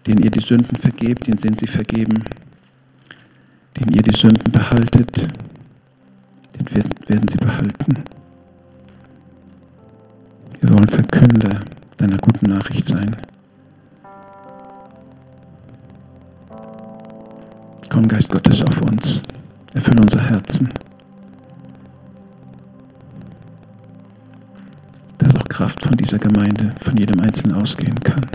[0.06, 2.24] denen ihr die Sünden vergebt, denen sind sie vergeben,
[3.78, 5.28] denen ihr die Sünden behaltet,
[6.58, 6.74] den
[7.08, 7.96] werden sie behalten.
[10.60, 11.60] Wir wollen Verkünder
[11.98, 13.16] deiner guten Nachricht sein.
[17.88, 19.22] Komm, Geist Gottes, auf uns.
[19.74, 20.68] Erfülle unser Herzen.
[25.62, 28.26] Kraft von dieser Gemeinde, von jedem Einzelnen ausgehen kann.